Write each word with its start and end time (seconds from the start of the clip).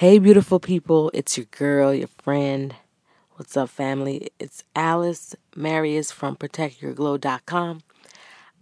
Hey, 0.00 0.18
beautiful 0.18 0.60
people, 0.60 1.10
it's 1.12 1.36
your 1.36 1.44
girl, 1.50 1.92
your 1.92 2.08
friend. 2.08 2.74
What's 3.32 3.54
up, 3.54 3.68
family? 3.68 4.30
It's 4.38 4.64
Alice 4.74 5.36
Marius 5.54 6.10
from 6.10 6.36
ProtectYourGlow.com. 6.36 7.82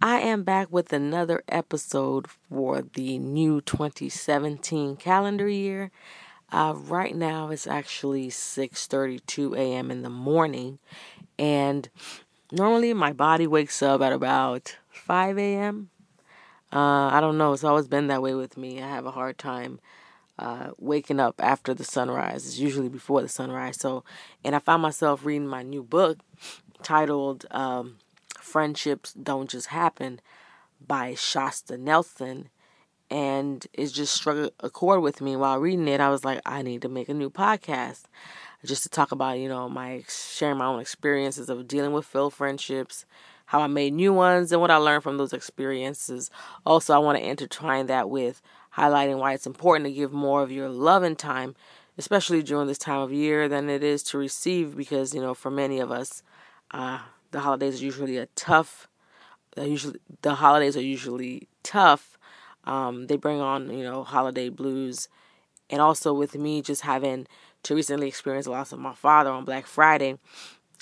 I 0.01 0.19
am 0.19 0.43
back 0.43 0.67
with 0.69 0.91
another 0.91 1.43
episode 1.47 2.27
for 2.27 2.81
the 2.81 3.17
new 3.19 3.61
2017 3.61 4.97
calendar 4.97 5.47
year. 5.47 5.91
Uh, 6.51 6.73
right 6.75 7.15
now, 7.15 7.51
it's 7.51 7.67
actually 7.67 8.27
6:32 8.27 9.55
a.m. 9.55 9.91
in 9.91 10.01
the 10.01 10.09
morning, 10.09 10.79
and 11.37 11.87
normally 12.51 12.93
my 12.93 13.13
body 13.13 13.47
wakes 13.47 13.81
up 13.81 14.01
at 14.01 14.11
about 14.11 14.75
5 14.91 15.37
a.m. 15.37 15.89
Uh, 16.73 17.07
I 17.13 17.21
don't 17.21 17.37
know. 17.37 17.53
It's 17.53 17.63
always 17.63 17.87
been 17.87 18.07
that 18.07 18.21
way 18.21 18.33
with 18.33 18.57
me. 18.57 18.83
I 18.83 18.89
have 18.89 19.05
a 19.05 19.11
hard 19.11 19.37
time 19.37 19.79
uh, 20.39 20.71
waking 20.77 21.19
up 21.19 21.35
after 21.39 21.73
the 21.73 21.83
sunrise. 21.83 22.45
It's 22.45 22.59
usually 22.59 22.89
before 22.89 23.21
the 23.21 23.27
sunrise. 23.27 23.77
So, 23.79 24.03
and 24.43 24.55
I 24.55 24.59
found 24.59 24.81
myself 24.81 25.25
reading 25.25 25.47
my 25.47 25.63
new 25.63 25.83
book 25.83 26.19
titled 26.81 27.45
um, 27.51 27.97
"Friendships 28.39 29.13
Don't 29.13 29.49
Just 29.49 29.67
Happen" 29.67 30.21
by 30.85 31.13
Shasta 31.13 31.77
Nelson, 31.77 32.49
and 33.11 33.67
it 33.73 33.87
just 33.87 34.13
struck 34.13 34.51
a 34.61 34.69
chord 34.69 35.01
with 35.01 35.21
me 35.21 35.35
while 35.35 35.59
reading 35.59 35.87
it. 35.87 35.99
I 35.99 36.09
was 36.09 36.23
like, 36.23 36.41
I 36.45 36.61
need 36.61 36.81
to 36.83 36.89
make 36.89 37.09
a 37.09 37.13
new 37.13 37.29
podcast 37.29 38.03
just 38.65 38.83
to 38.83 38.89
talk 38.89 39.11
about, 39.11 39.39
you 39.39 39.49
know, 39.49 39.69
my 39.69 40.03
sharing 40.07 40.57
my 40.57 40.65
own 40.65 40.79
experiences 40.79 41.49
of 41.49 41.67
dealing 41.67 41.91
with 41.91 42.05
failed 42.05 42.33
friendships, 42.33 43.05
how 43.45 43.61
I 43.61 43.67
made 43.67 43.93
new 43.93 44.13
ones, 44.13 44.51
and 44.51 44.61
what 44.61 44.71
I 44.71 44.77
learned 44.77 45.03
from 45.03 45.17
those 45.17 45.33
experiences. 45.33 46.29
Also, 46.65 46.93
I 46.93 46.97
want 46.99 47.17
to 47.17 47.27
intertwine 47.27 47.87
that 47.87 48.09
with 48.09 48.41
highlighting 48.79 49.19
why 49.19 49.33
it's 49.33 49.47
important 49.47 49.85
to 49.85 49.91
give 49.91 50.13
more 50.13 50.41
of 50.41 50.51
your 50.51 50.69
love 50.69 51.03
and 51.03 51.17
time, 51.17 51.55
especially 51.97 52.41
during 52.41 52.67
this 52.67 52.77
time 52.77 53.01
of 53.01 53.11
year, 53.11 53.49
than 53.49 53.69
it 53.69 53.83
is 53.83 54.03
to 54.03 54.17
receive. 54.17 54.77
Because 54.77 55.13
you 55.13 55.21
know, 55.21 55.33
for 55.33 55.51
many 55.51 55.79
of 55.79 55.91
us, 55.91 56.23
uh, 56.71 56.99
the 57.31 57.41
holidays 57.41 57.81
are 57.81 57.85
usually 57.85 58.17
a 58.17 58.27
tough. 58.35 58.87
Usually, 59.57 59.99
the 60.21 60.35
holidays 60.35 60.77
are 60.77 60.81
usually 60.81 61.49
tough. 61.63 62.17
Um, 62.63 63.07
they 63.07 63.17
bring 63.17 63.41
on 63.41 63.69
you 63.69 63.83
know 63.83 64.03
holiday 64.03 64.49
blues, 64.49 65.09
and 65.69 65.81
also 65.81 66.13
with 66.13 66.35
me 66.35 66.61
just 66.61 66.83
having 66.83 67.27
to 67.63 67.75
recently 67.75 68.07
experience 68.07 68.45
the 68.45 68.51
loss 68.51 68.71
of 68.71 68.79
my 68.79 68.93
father 68.93 69.31
on 69.31 69.43
Black 69.43 69.65
Friday, 69.65 70.17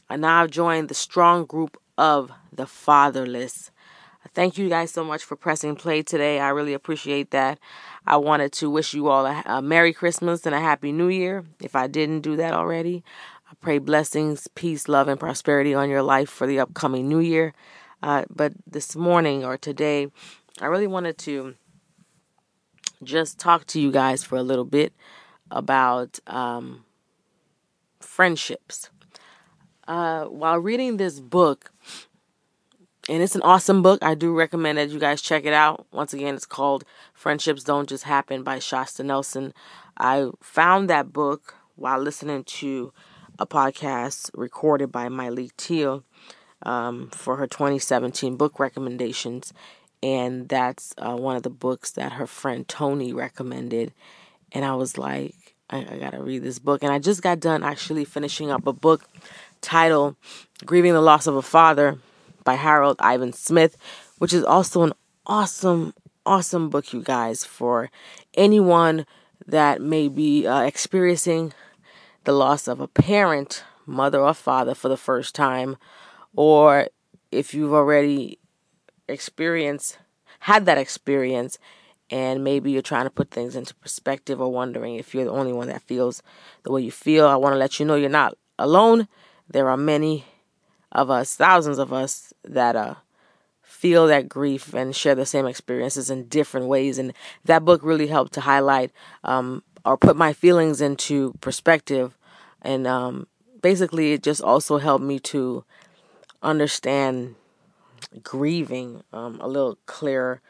and 0.10 0.22
now 0.22 0.40
I 0.40 0.42
now 0.42 0.48
joined 0.48 0.90
the 0.90 0.94
strong 0.94 1.46
group 1.46 1.82
of 1.98 2.32
the 2.52 2.68
fatherless. 2.68 3.72
Thank 4.34 4.58
you 4.58 4.70
guys 4.70 4.92
so 4.92 5.04
much 5.04 5.24
for 5.24 5.36
pressing 5.36 5.76
play 5.76 6.04
today. 6.04 6.40
I 6.40 6.50
really 6.50 6.74
appreciate 6.74 7.32
that. 7.32 7.60
I 8.06 8.18
wanted 8.18 8.52
to 8.54 8.70
wish 8.70 8.94
you 8.94 9.08
all 9.08 9.26
a, 9.26 9.44
a, 9.46 9.62
Merry 9.62 9.94
Christmas 9.94 10.46
and 10.46 10.56
a 10.56 10.60
Happy 10.60 10.92
New 10.92 11.08
Year. 11.08 11.46
If 11.62 11.76
I 11.76 11.88
didn't 11.88 12.22
do 12.22 12.36
that 12.38 12.54
already, 12.54 13.04
I 13.50 13.54
pray 13.62 13.78
blessings, 13.80 14.48
peace, 14.56 14.88
love, 14.88 15.08
and 15.08 15.20
prosperity 15.20 15.74
on 15.74 15.90
your 15.90 16.04
life 16.04 16.30
for 16.30 16.48
the 16.48 16.60
upcoming 16.60 17.08
New 17.08 17.20
Year. 17.20 17.54
Uh, 18.02 18.26
but 18.30 18.54
this 18.66 18.96
morning 18.96 19.44
or 19.44 19.58
today, 19.58 20.08
I 20.62 20.68
really 20.68 20.88
wanted 20.88 21.18
to 21.20 21.56
just 23.04 23.40
talk 23.40 23.66
to 23.68 23.80
you 23.80 23.92
guys 23.92 24.24
for 24.24 24.38
a 24.38 24.44
little 24.44 24.66
bit 24.66 24.94
about 25.52 26.20
um, 26.28 26.86
friendships. 28.00 28.90
Uh, 29.88 30.26
while 30.26 30.60
reading 30.60 30.98
this 30.98 31.20
book, 31.20 31.72
and 33.10 33.24
it's 33.24 33.36
an 33.36 33.42
awesome 33.42 33.82
book. 33.82 34.04
I 34.04 34.16
do 34.16 34.34
recommend 34.34 34.78
that 34.78 34.90
you 34.90 35.00
guys 35.00 35.22
check 35.22 35.46
it 35.46 35.54
out. 35.54 35.88
Once 35.92 36.14
again, 36.14 36.36
it's 36.36 36.46
called 36.46 36.84
Friendships 37.14 37.64
Don't 37.64 37.88
Just 37.88 38.04
Happen 38.04 38.44
by 38.44 38.60
Shasta 38.60 39.04
Nelson. 39.04 39.54
I 39.98 40.30
found 40.42 40.90
that 40.90 41.14
book 41.14 41.56
while 41.76 42.00
listening 42.00 42.44
to 42.44 42.92
a 43.40 43.48
podcast 43.48 44.30
recorded 44.34 44.92
by 44.92 45.08
Myleik 45.08 45.54
Teele 45.58 46.04
um, 46.64 47.10
for 47.12 47.38
her 47.38 47.48
2017 47.48 48.36
book 48.36 48.60
recommendations. 48.60 49.54
And 50.04 50.50
that's 50.50 50.94
uh, 50.98 51.16
one 51.16 51.36
of 51.36 51.44
the 51.44 51.50
books 51.50 51.92
that 51.92 52.14
her 52.14 52.28
friend 52.28 52.68
Tony 52.68 53.14
recommended. 53.14 53.94
And 54.52 54.66
I 54.66 54.76
was 54.76 54.98
like, 54.98 55.56
I, 55.70 55.80
I 55.80 55.98
got 55.98 56.12
to 56.12 56.22
read 56.22 56.44
this 56.44 56.60
book. 56.60 56.84
And 56.84 56.92
I 56.92 57.00
just 57.00 57.22
got 57.22 57.40
done 57.40 57.64
actually 57.64 58.06
finishing 58.06 58.52
up 58.52 58.68
a 58.68 58.74
book 58.74 59.06
titled 59.62 60.16
Grieving 60.66 60.94
the 60.94 61.02
Loss 61.02 61.28
of 61.28 61.36
a 61.36 61.42
Father 61.42 62.00
by 62.48 62.56
Harold 62.56 62.96
Ivan 63.02 63.34
Smith, 63.34 63.76
which 64.20 64.32
is 64.32 64.42
also 64.46 64.84
an 64.84 64.94
awesome, 65.26 65.94
awesome 66.26 66.70
book, 66.70 66.94
you 66.94 67.04
guys, 67.04 67.44
for 67.44 67.92
anyone 68.36 69.06
that 69.46 69.82
may 69.82 70.08
be 70.08 70.48
uh, 70.48 70.62
experiencing 70.62 71.52
the 72.24 72.32
loss 72.32 72.70
of 72.70 72.80
a 72.80 72.88
parent, 72.88 73.66
mother 73.86 74.22
or 74.22 74.34
father, 74.34 74.74
for 74.74 74.88
the 74.88 74.96
first 74.96 75.36
time, 75.36 75.76
or 76.38 76.88
if 77.30 77.54
you've 77.54 77.74
already 77.74 78.40
experienced, 79.10 79.98
had 80.40 80.66
that 80.68 80.78
experience, 80.78 81.60
and 82.10 82.46
maybe 82.46 82.72
you're 82.72 82.82
trying 82.82 83.08
to 83.08 83.10
put 83.10 83.30
things 83.30 83.58
into 83.58 83.76
perspective 83.76 84.40
or 84.40 84.54
wondering 84.54 84.96
if 84.96 85.14
you're 85.14 85.26
the 85.26 85.32
only 85.32 85.52
one 85.52 85.68
that 85.68 85.82
feels 85.82 86.24
the 86.64 86.72
way 86.72 86.82
you 86.82 86.92
feel. 86.92 87.28
I 87.28 87.36
want 87.36 87.52
to 87.52 87.60
let 87.60 87.78
you 87.78 87.86
know 87.86 87.96
you're 87.96 88.10
not 88.10 88.38
alone. 88.58 89.10
There 89.50 89.70
are 89.70 89.76
many 89.76 90.24
of 90.92 91.12
us, 91.12 91.36
thousands 91.36 91.78
of 91.78 91.92
us, 91.92 92.34
that 92.48 92.76
uh, 92.76 92.96
feel 93.62 94.08
that 94.08 94.30
grief 94.30 94.74
and 94.74 94.96
share 94.96 95.16
the 95.16 95.26
same 95.26 95.46
experiences 95.46 96.10
in 96.10 96.28
different 96.28 96.68
ways. 96.68 96.98
And 96.98 97.14
that 97.46 97.66
book 97.66 97.82
really 97.84 98.08
helped 98.08 98.34
to 98.34 98.42
highlight 98.42 98.92
um, 99.24 99.64
or 99.86 99.98
put 99.98 100.16
my 100.16 100.34
feelings 100.34 100.82
into 100.82 101.34
perspective. 101.42 102.18
And 102.62 102.88
um, 102.88 103.28
basically, 103.62 104.14
it 104.14 104.24
just 104.24 104.42
also 104.42 104.78
helped 104.78 105.04
me 105.04 105.20
to 105.20 105.64
understand 106.42 107.36
grieving 108.24 109.04
um, 109.14 109.40
a 109.42 109.48
little 109.48 109.78
clearer 109.86 110.42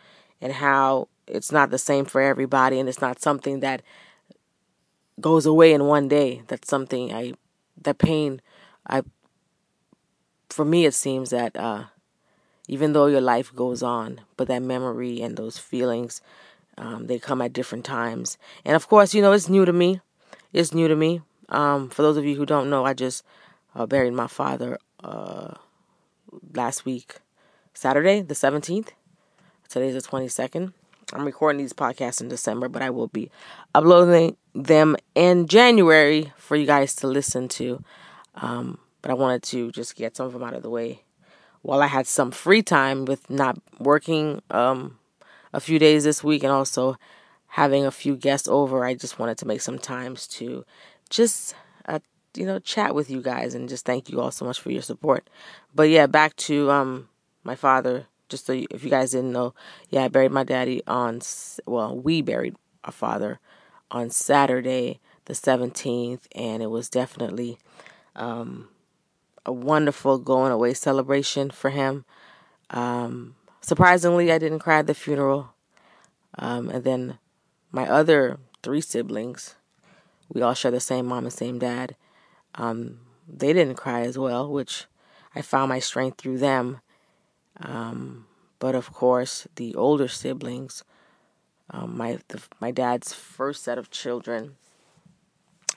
and 0.41 0.53
how 0.53 1.07
it's 1.25 1.51
not 1.51 1.69
the 1.69 1.77
same 1.77 2.05
for 2.05 2.21
everybody 2.21 2.79
and 2.79 2.87
it's 2.87 3.01
not 3.01 3.21
something 3.21 3.59
that 3.59 3.81
goes 5.19 5.45
away 5.45 5.73
in 5.73 5.85
one 5.85 6.07
day. 6.07 6.43
That's 6.47 6.69
something 6.69 7.13
I, 7.13 7.33
that 7.81 7.97
pain 7.97 8.41
I 8.87 9.03
for 10.49 10.65
me, 10.65 10.85
it 10.85 10.93
seems 10.93 11.29
that 11.29 11.55
uh, 11.55 11.85
even 12.67 12.93
though 12.93 13.07
your 13.07 13.21
life 13.21 13.53
goes 13.55 13.81
on, 13.81 14.21
but 14.35 14.47
that 14.47 14.61
memory 14.61 15.21
and 15.21 15.37
those 15.37 15.57
feelings, 15.57 16.21
um, 16.77 17.07
they 17.07 17.19
come 17.19 17.41
at 17.41 17.53
different 17.53 17.85
times. 17.85 18.37
And 18.65 18.75
of 18.75 18.87
course, 18.87 19.13
you 19.13 19.21
know, 19.21 19.31
it's 19.31 19.49
new 19.49 19.65
to 19.65 19.73
me. 19.73 20.01
It's 20.53 20.73
new 20.73 20.87
to 20.87 20.95
me. 20.95 21.21
Um, 21.49 21.89
for 21.89 22.01
those 22.01 22.17
of 22.17 22.25
you 22.25 22.35
who 22.35 22.45
don't 22.45 22.69
know, 22.69 22.85
I 22.85 22.93
just 22.93 23.23
uh, 23.75 23.85
buried 23.85 24.13
my 24.13 24.27
father 24.27 24.77
uh, 25.03 25.53
last 26.53 26.85
week, 26.85 27.17
Saturday, 27.73 28.21
the 28.21 28.33
17th. 28.33 28.89
Today's 29.69 29.93
the 29.93 30.01
22nd. 30.01 30.73
I'm 31.13 31.25
recording 31.25 31.57
these 31.57 31.73
podcasts 31.73 32.19
in 32.19 32.27
December, 32.27 32.67
but 32.67 32.81
I 32.81 32.89
will 32.89 33.07
be 33.07 33.31
uploading 33.73 34.35
them 34.53 34.97
in 35.15 35.47
January 35.47 36.33
for 36.37 36.57
you 36.57 36.65
guys 36.65 36.95
to 36.95 37.07
listen 37.07 37.47
to. 37.49 37.81
Um, 38.35 38.79
but 39.01 39.11
I 39.11 39.15
wanted 39.15 39.43
to 39.43 39.71
just 39.71 39.95
get 39.95 40.15
some 40.15 40.27
of 40.27 40.33
them 40.33 40.43
out 40.43 40.53
of 40.53 40.63
the 40.63 40.69
way 40.69 41.03
while 41.61 41.81
I 41.81 41.87
had 41.87 42.07
some 42.07 42.31
free 42.31 42.61
time 42.61 43.05
with 43.05 43.29
not 43.29 43.57
working 43.79 44.41
um, 44.51 44.99
a 45.53 45.59
few 45.59 45.79
days 45.79 46.03
this 46.03 46.23
week 46.23 46.43
and 46.43 46.51
also 46.51 46.97
having 47.47 47.85
a 47.85 47.91
few 47.91 48.15
guests 48.15 48.47
over. 48.47 48.85
I 48.85 48.93
just 48.93 49.19
wanted 49.19 49.37
to 49.39 49.47
make 49.47 49.61
some 49.61 49.79
times 49.79 50.27
to 50.27 50.65
just 51.09 51.55
uh, 51.87 51.99
you 52.35 52.45
know 52.45 52.59
chat 52.59 52.95
with 52.95 53.09
you 53.09 53.21
guys 53.21 53.53
and 53.53 53.69
just 53.69 53.85
thank 53.85 54.09
you 54.09 54.21
all 54.21 54.31
so 54.31 54.45
much 54.45 54.59
for 54.59 54.71
your 54.71 54.81
support. 54.81 55.29
But 55.73 55.89
yeah, 55.89 56.07
back 56.07 56.35
to 56.37 56.71
um, 56.71 57.09
my 57.43 57.55
father. 57.55 58.07
Just 58.29 58.45
so 58.45 58.51
you, 58.51 58.67
if 58.71 58.83
you 58.83 58.89
guys 58.89 59.11
didn't 59.11 59.31
know, 59.31 59.53
yeah, 59.89 60.03
I 60.03 60.09
buried 60.09 60.31
my 60.31 60.43
daddy 60.43 60.81
on 60.85 61.21
well, 61.65 61.97
we 61.97 62.21
buried 62.21 62.55
our 62.83 62.91
father 62.91 63.39
on 63.89 64.09
Saturday 64.09 64.99
the 65.27 65.33
17th, 65.33 66.21
and 66.33 66.63
it 66.63 66.67
was 66.67 66.89
definitely 66.89 67.57
um, 68.15 68.69
a 69.47 69.51
wonderful 69.53 70.19
going 70.19 70.51
away 70.51 70.73
celebration 70.73 71.49
for 71.49 71.69
him. 71.69 72.03
Um, 72.69 73.35
surprisingly, 73.61 74.31
I 74.31 74.37
didn't 74.37 74.59
cry 74.59 74.79
at 74.79 74.87
the 74.87 74.93
funeral. 74.93 75.53
Um, 76.37 76.69
and 76.69 76.83
then 76.83 77.17
my 77.71 77.87
other 77.89 78.37
three 78.61 78.81
siblings, 78.81 79.55
we 80.29 80.41
all 80.41 80.53
share 80.53 80.69
the 80.69 80.81
same 80.81 81.05
mom 81.05 81.23
and 81.23 81.33
same 81.33 81.57
dad. 81.57 81.95
Um, 82.55 82.99
they 83.27 83.53
didn't 83.53 83.75
cry 83.75 84.01
as 84.01 84.17
well, 84.17 84.51
which 84.51 84.85
I 85.33 85.41
found 85.41 85.69
my 85.69 85.79
strength 85.79 86.17
through 86.19 86.39
them. 86.39 86.81
Um, 87.59 88.25
but 88.59 88.75
of 88.75 88.91
course, 88.91 89.47
the 89.55 89.73
older 89.75 90.07
siblings, 90.07 90.83
um, 91.69 91.97
my 91.97 92.19
the, 92.27 92.41
my 92.59 92.71
dad's 92.71 93.13
first 93.13 93.63
set 93.63 93.77
of 93.77 93.89
children, 93.89 94.57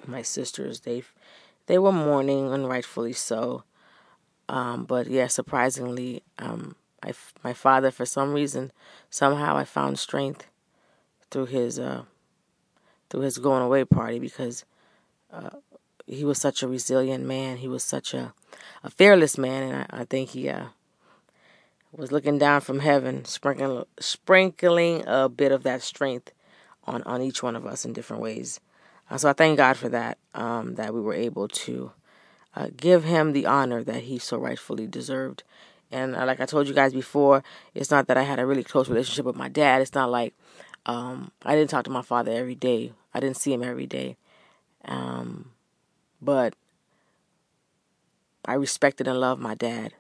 my 0.06 0.22
sisters, 0.22 0.80
they 0.80 1.04
they 1.70 1.78
were 1.78 1.92
mourning, 1.92 2.52
and 2.52 2.68
rightfully 2.68 3.12
so. 3.12 3.62
Um, 4.48 4.86
but 4.86 5.06
yeah, 5.06 5.28
surprisingly, 5.28 6.24
um, 6.36 6.74
I, 7.00 7.12
my 7.44 7.52
father, 7.52 7.92
for 7.92 8.04
some 8.04 8.32
reason, 8.32 8.72
somehow 9.08 9.56
I 9.56 9.62
found 9.62 10.00
strength 10.00 10.48
through 11.30 11.46
his 11.46 11.78
uh, 11.78 12.02
through 13.08 13.20
his 13.20 13.38
going 13.38 13.62
away 13.62 13.84
party 13.84 14.18
because 14.18 14.64
uh, 15.32 15.50
he 16.06 16.24
was 16.24 16.38
such 16.38 16.64
a 16.64 16.68
resilient 16.68 17.24
man. 17.24 17.58
He 17.58 17.68
was 17.68 17.84
such 17.84 18.14
a, 18.14 18.34
a 18.82 18.90
fearless 18.90 19.38
man, 19.38 19.62
and 19.62 19.76
I, 19.76 20.00
I 20.00 20.04
think 20.04 20.30
he 20.30 20.48
uh, 20.48 20.66
was 21.92 22.10
looking 22.10 22.36
down 22.36 22.62
from 22.62 22.80
heaven, 22.80 23.24
sprinkling 23.26 23.84
sprinkling 24.00 25.04
a 25.06 25.28
bit 25.28 25.52
of 25.52 25.62
that 25.62 25.82
strength 25.82 26.32
on 26.82 27.04
on 27.04 27.22
each 27.22 27.44
one 27.44 27.54
of 27.54 27.64
us 27.64 27.84
in 27.84 27.92
different 27.92 28.22
ways. 28.22 28.58
Uh, 29.10 29.18
so 29.18 29.28
I 29.28 29.32
thank 29.32 29.56
God 29.56 29.76
for 29.76 29.88
that. 29.88 30.18
Um, 30.34 30.76
that 30.76 30.94
we 30.94 31.00
were 31.00 31.14
able 31.14 31.48
to 31.48 31.92
uh, 32.54 32.68
give 32.76 33.04
him 33.04 33.32
the 33.32 33.46
honor 33.46 33.82
that 33.82 34.04
he 34.04 34.18
so 34.18 34.38
rightfully 34.38 34.86
deserved. 34.86 35.42
And 35.90 36.14
uh, 36.14 36.24
like 36.24 36.40
I 36.40 36.46
told 36.46 36.68
you 36.68 36.74
guys 36.74 36.92
before, 36.92 37.42
it's 37.74 37.90
not 37.90 38.06
that 38.06 38.16
I 38.16 38.22
had 38.22 38.38
a 38.38 38.46
really 38.46 38.62
close 38.62 38.88
relationship 38.88 39.24
with 39.24 39.36
my 39.36 39.48
dad. 39.48 39.82
It's 39.82 39.94
not 39.94 40.10
like 40.10 40.34
um, 40.86 41.32
I 41.44 41.54
didn't 41.54 41.70
talk 41.70 41.84
to 41.84 41.90
my 41.90 42.02
father 42.02 42.32
every 42.32 42.54
day. 42.54 42.92
I 43.12 43.20
didn't 43.20 43.36
see 43.36 43.52
him 43.52 43.62
every 43.62 43.86
day. 43.86 44.16
Um, 44.84 45.50
but 46.22 46.54
I 48.44 48.54
respected 48.54 49.08
and 49.08 49.20
loved 49.20 49.40
my 49.40 49.54
dad. 49.54 49.94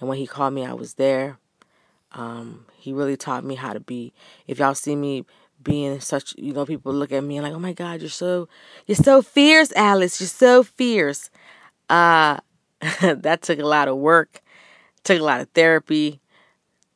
And 0.00 0.08
when 0.08 0.18
he 0.18 0.26
called 0.26 0.54
me, 0.54 0.64
I 0.64 0.72
was 0.72 0.94
there. 0.94 1.38
Um, 2.12 2.66
he 2.76 2.92
really 2.92 3.16
taught 3.16 3.44
me 3.44 3.56
how 3.56 3.72
to 3.72 3.80
be. 3.80 4.12
If 4.46 4.58
y'all 4.58 4.74
see 4.74 4.96
me 4.96 5.26
being 5.62 6.00
such, 6.00 6.34
you 6.38 6.52
know, 6.52 6.66
people 6.66 6.92
look 6.92 7.12
at 7.12 7.22
me 7.24 7.36
and 7.36 7.44
like, 7.44 7.54
oh 7.54 7.58
my 7.58 7.72
God, 7.72 8.00
you're 8.00 8.10
so, 8.10 8.48
you're 8.86 8.96
so 8.96 9.22
fierce, 9.22 9.72
Alice. 9.74 10.20
You're 10.20 10.28
so 10.28 10.62
fierce. 10.62 11.30
Uh, 11.90 12.38
that 13.02 13.42
took 13.42 13.58
a 13.58 13.66
lot 13.66 13.88
of 13.88 13.96
work, 13.96 14.42
took 15.04 15.20
a 15.20 15.24
lot 15.24 15.40
of 15.40 15.48
therapy, 15.50 16.20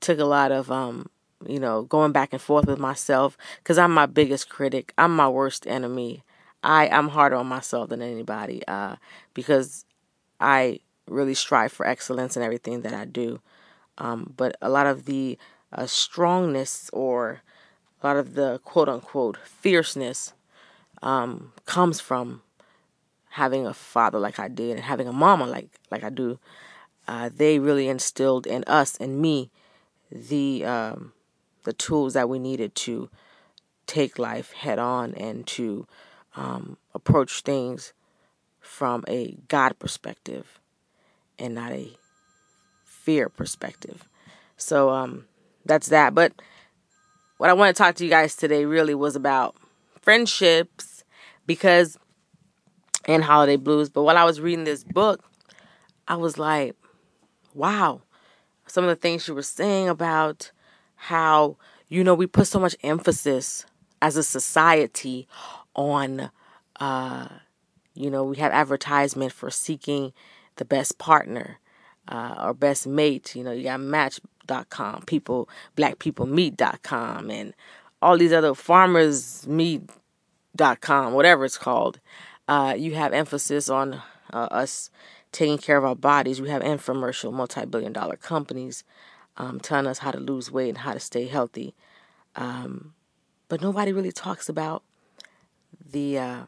took 0.01 0.19
a 0.19 0.25
lot 0.25 0.53
of, 0.53 0.71
um, 0.71 1.09
you 1.47 1.59
know, 1.59 1.83
going 1.83 2.13
back 2.13 2.33
and 2.33 2.41
forth 2.43 2.67
with 2.67 2.79
myself 2.79 3.37
because 3.59 3.79
I'm 3.79 3.93
my 3.93 4.07
biggest 4.07 4.49
critic. 4.49 4.93
I'm 4.99 5.15
my 5.15 5.29
worst 5.29 5.67
enemy. 5.67 6.23
I 6.63 6.89
I'm 6.89 7.09
harder 7.09 7.37
on 7.37 7.47
myself 7.47 7.89
than 7.89 8.03
anybody 8.03 8.63
uh, 8.69 8.97
because 9.35 9.85
I 10.41 10.81
really 11.09 11.35
strive 11.35 11.73
for 11.73 11.87
excellence 11.87 12.37
in 12.37 12.43
everything 12.43 12.83
that 12.83 12.95
I 12.95 13.05
do. 13.05 13.41
Um, 13.99 14.33
but 14.37 14.57
a 14.63 14.69
lot 14.69 14.87
of 14.87 15.05
the 15.07 15.39
uh, 15.73 15.87
strongness 15.87 16.91
or 16.93 17.43
a 18.03 18.07
lot 18.07 18.17
of 18.17 18.35
the 18.35 18.61
quote 18.65 18.89
unquote 18.89 19.37
fierceness 19.39 20.33
um, 21.03 21.53
comes 21.67 22.01
from 22.01 22.43
having 23.31 23.67
a 23.67 23.75
father 23.75 24.19
like 24.19 24.39
I 24.39 24.49
did 24.49 24.77
and 24.77 24.85
having 24.85 25.09
a 25.09 25.13
mama 25.13 25.47
like 25.47 25.69
like 25.91 26.05
I 26.05 26.11
do. 26.11 26.39
Uh, 27.09 27.31
they 27.35 27.59
really 27.59 27.89
instilled 27.89 28.47
in 28.47 28.65
us 28.67 28.97
and 28.99 29.21
me 29.21 29.51
the 30.11 30.65
um, 30.65 31.13
the 31.65 31.73
tools 31.73 32.15
that 32.15 32.29
we 32.29 32.39
needed 32.39 32.75
to 32.75 33.09
take 33.87 34.19
life 34.19 34.53
head 34.53 34.79
on 34.79 35.15
and 35.15 35.47
to 35.47 35.87
um, 36.37 36.77
approach 36.95 37.43
things 37.43 37.93
from 38.61 39.05
a 39.09 39.37
God 39.49 39.79
perspective 39.79 40.61
and 41.39 41.55
not 41.55 41.73
a 41.73 41.97
fear 42.85 43.29
perspective. 43.29 44.09
So 44.57 44.91
um, 44.91 45.25
that's 45.65 45.89
that. 45.89 46.15
But 46.15 46.33
what 47.43 47.51
I 47.51 47.55
want 47.55 47.77
to 47.77 47.83
talk 47.83 47.97
to 47.97 48.05
you 48.05 48.09
guys 48.09 48.37
today 48.37 48.65
really 48.67 48.95
was 48.95 49.17
about 49.17 49.57
friendships 50.01 51.03
because 51.45 51.99
and 53.07 53.25
holiday 53.25 53.57
blues. 53.57 53.91
But 53.91 54.05
while 54.05 54.17
I 54.17 54.23
was 54.23 54.41
reading 54.41 54.63
this 54.63 54.85
book, 54.85 55.29
I 56.07 56.15
was 56.15 56.39
like, 56.39 56.77
wow, 57.53 58.03
some 58.69 58.85
of 58.85 58.91
the 58.91 58.95
things 58.95 59.25
she 59.25 59.33
was 59.33 59.49
saying 59.49 59.89
about 59.89 60.53
how, 60.95 61.57
you 61.89 62.05
know, 62.05 62.15
we 62.15 62.29
put 62.29 62.47
so 62.47 62.61
much 62.61 62.77
emphasis 62.85 63.67
as 64.01 64.17
a 64.17 64.23
society 64.23 65.27
on, 65.75 66.31
uh, 66.79 67.27
you 67.95 68.09
know, 68.09 68.23
we 68.23 68.37
have 68.37 68.53
advertisement 68.53 69.33
for 69.33 69.51
seeking 69.51 70.13
the 70.59 70.65
best 70.65 70.97
partner 70.99 71.59
uh, 72.07 72.37
or 72.39 72.55
best 72.55 72.87
mate. 72.87 73.35
You 73.35 73.43
know, 73.43 73.51
you 73.51 73.65
got 73.65 73.81
Match.com, 74.49 75.03
people, 75.03 75.49
Black 75.77 75.99
People 75.99 76.27
Meet.com, 76.27 77.31
and 77.31 77.55
all 78.01 78.19
these 78.19 78.33
other 78.33 78.55
farmers 78.55 79.47
meet.com, 79.47 81.13
whatever 81.13 81.45
it's 81.45 81.59
called. 81.59 82.01
Uh, 82.49 82.75
you 82.77 82.95
have 82.95 83.13
emphasis 83.13 83.69
on 83.69 84.03
uh, 84.33 84.49
us 84.51 84.91
taking 85.31 85.59
care 85.59 85.77
of 85.77 85.85
our 85.85 85.95
bodies. 85.95 86.41
We 86.41 86.51
have 86.51 86.63
infomercial, 86.63 87.33
multi 87.33 87.65
billion 87.65 87.93
dollar 87.93 88.17
companies 88.17 88.85
um, 89.37 89.61
telling 89.61 89.87
us 89.87 89.99
how 89.99 90.11
to 90.11 90.21
lose 90.21 90.51
weight 90.51 90.71
and 90.71 90.79
how 90.79 90.93
to 90.93 91.01
stay 91.01 91.27
healthy. 91.27 91.75
Um, 92.35 92.95
but 93.49 93.61
nobody 93.61 93.93
really 93.93 94.13
talks 94.13 94.49
about 94.49 94.83
the 95.91 96.19
uh, 96.19 96.43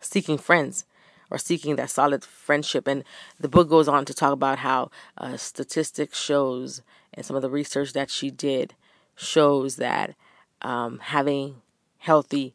seeking 0.00 0.38
friends 0.38 0.86
or 1.30 1.38
seeking 1.38 1.76
that 1.76 1.90
solid 1.90 2.24
friendship. 2.24 2.86
And 2.86 3.04
the 3.38 3.48
book 3.48 3.68
goes 3.68 3.88
on 3.88 4.04
to 4.04 4.14
talk 4.14 4.32
about 4.32 4.58
how 4.58 4.90
uh, 5.18 5.36
statistics 5.36 6.20
shows 6.20 6.82
and 7.14 7.24
some 7.24 7.36
of 7.36 7.42
the 7.42 7.50
research 7.50 7.92
that 7.94 8.10
she 8.10 8.30
did 8.30 8.74
shows 9.16 9.76
that 9.76 10.14
um, 10.62 10.98
having 10.98 11.62
healthy, 11.98 12.54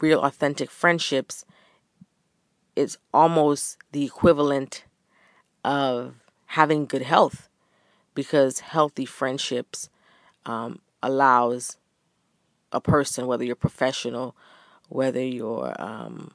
real, 0.00 0.20
authentic 0.20 0.70
friendships 0.70 1.44
is 2.74 2.98
almost 3.14 3.78
the 3.92 4.04
equivalent 4.04 4.84
of 5.64 6.14
having 6.46 6.86
good 6.86 7.02
health 7.02 7.48
because 8.14 8.60
healthy 8.60 9.04
friendships 9.04 9.88
um, 10.44 10.80
allows 11.02 11.76
a 12.72 12.80
person, 12.80 13.26
whether 13.26 13.44
you're 13.44 13.56
professional, 13.56 14.36
whether 14.88 15.22
you're 15.22 15.74
um, 15.78 16.32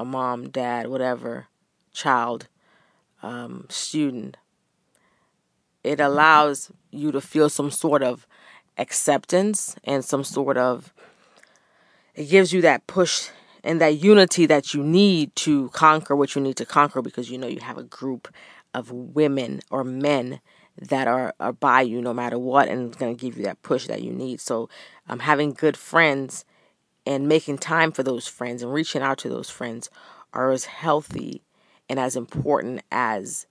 a 0.00 0.04
mom, 0.04 0.48
dad, 0.48 0.86
whatever, 0.86 1.46
child, 1.92 2.48
um, 3.22 3.66
student, 3.68 4.38
it 5.84 6.00
allows 6.00 6.72
you 6.90 7.12
to 7.12 7.20
feel 7.20 7.50
some 7.50 7.70
sort 7.70 8.02
of 8.02 8.26
acceptance 8.78 9.76
and 9.84 10.02
some 10.02 10.24
sort 10.24 10.56
of 10.56 10.94
it 12.14 12.30
gives 12.30 12.52
you 12.52 12.62
that 12.62 12.86
push 12.86 13.28
and 13.62 13.78
that 13.80 14.02
unity 14.02 14.46
that 14.46 14.72
you 14.72 14.82
need 14.82 15.34
to 15.36 15.68
conquer 15.70 16.16
what 16.16 16.34
you 16.34 16.40
need 16.40 16.56
to 16.56 16.64
conquer 16.64 17.02
because 17.02 17.30
you 17.30 17.36
know 17.36 17.46
you 17.46 17.60
have 17.60 17.76
a 17.76 17.82
group 17.82 18.32
of 18.72 18.90
women 18.90 19.60
or 19.70 19.84
men 19.84 20.40
that 20.80 21.06
are, 21.06 21.34
are 21.38 21.52
by 21.52 21.82
you 21.82 22.00
no 22.00 22.14
matter 22.14 22.38
what 22.38 22.68
and 22.68 22.88
it's 22.88 22.96
going 22.96 23.14
to 23.14 23.20
give 23.20 23.36
you 23.36 23.44
that 23.44 23.60
push 23.62 23.86
that 23.86 24.02
you 24.02 24.12
need. 24.12 24.40
So 24.40 24.70
um, 25.10 25.18
having 25.18 25.52
good 25.52 25.76
friends 25.76 26.46
and 27.10 27.26
making 27.26 27.58
time 27.58 27.90
for 27.90 28.04
those 28.04 28.28
friends 28.28 28.62
and 28.62 28.72
reaching 28.72 29.02
out 29.02 29.18
to 29.18 29.28
those 29.28 29.50
friends 29.50 29.90
are 30.32 30.52
as 30.52 30.66
healthy 30.66 31.42
and 31.88 31.98
as 31.98 32.14
important 32.14 32.80
as 32.92 33.48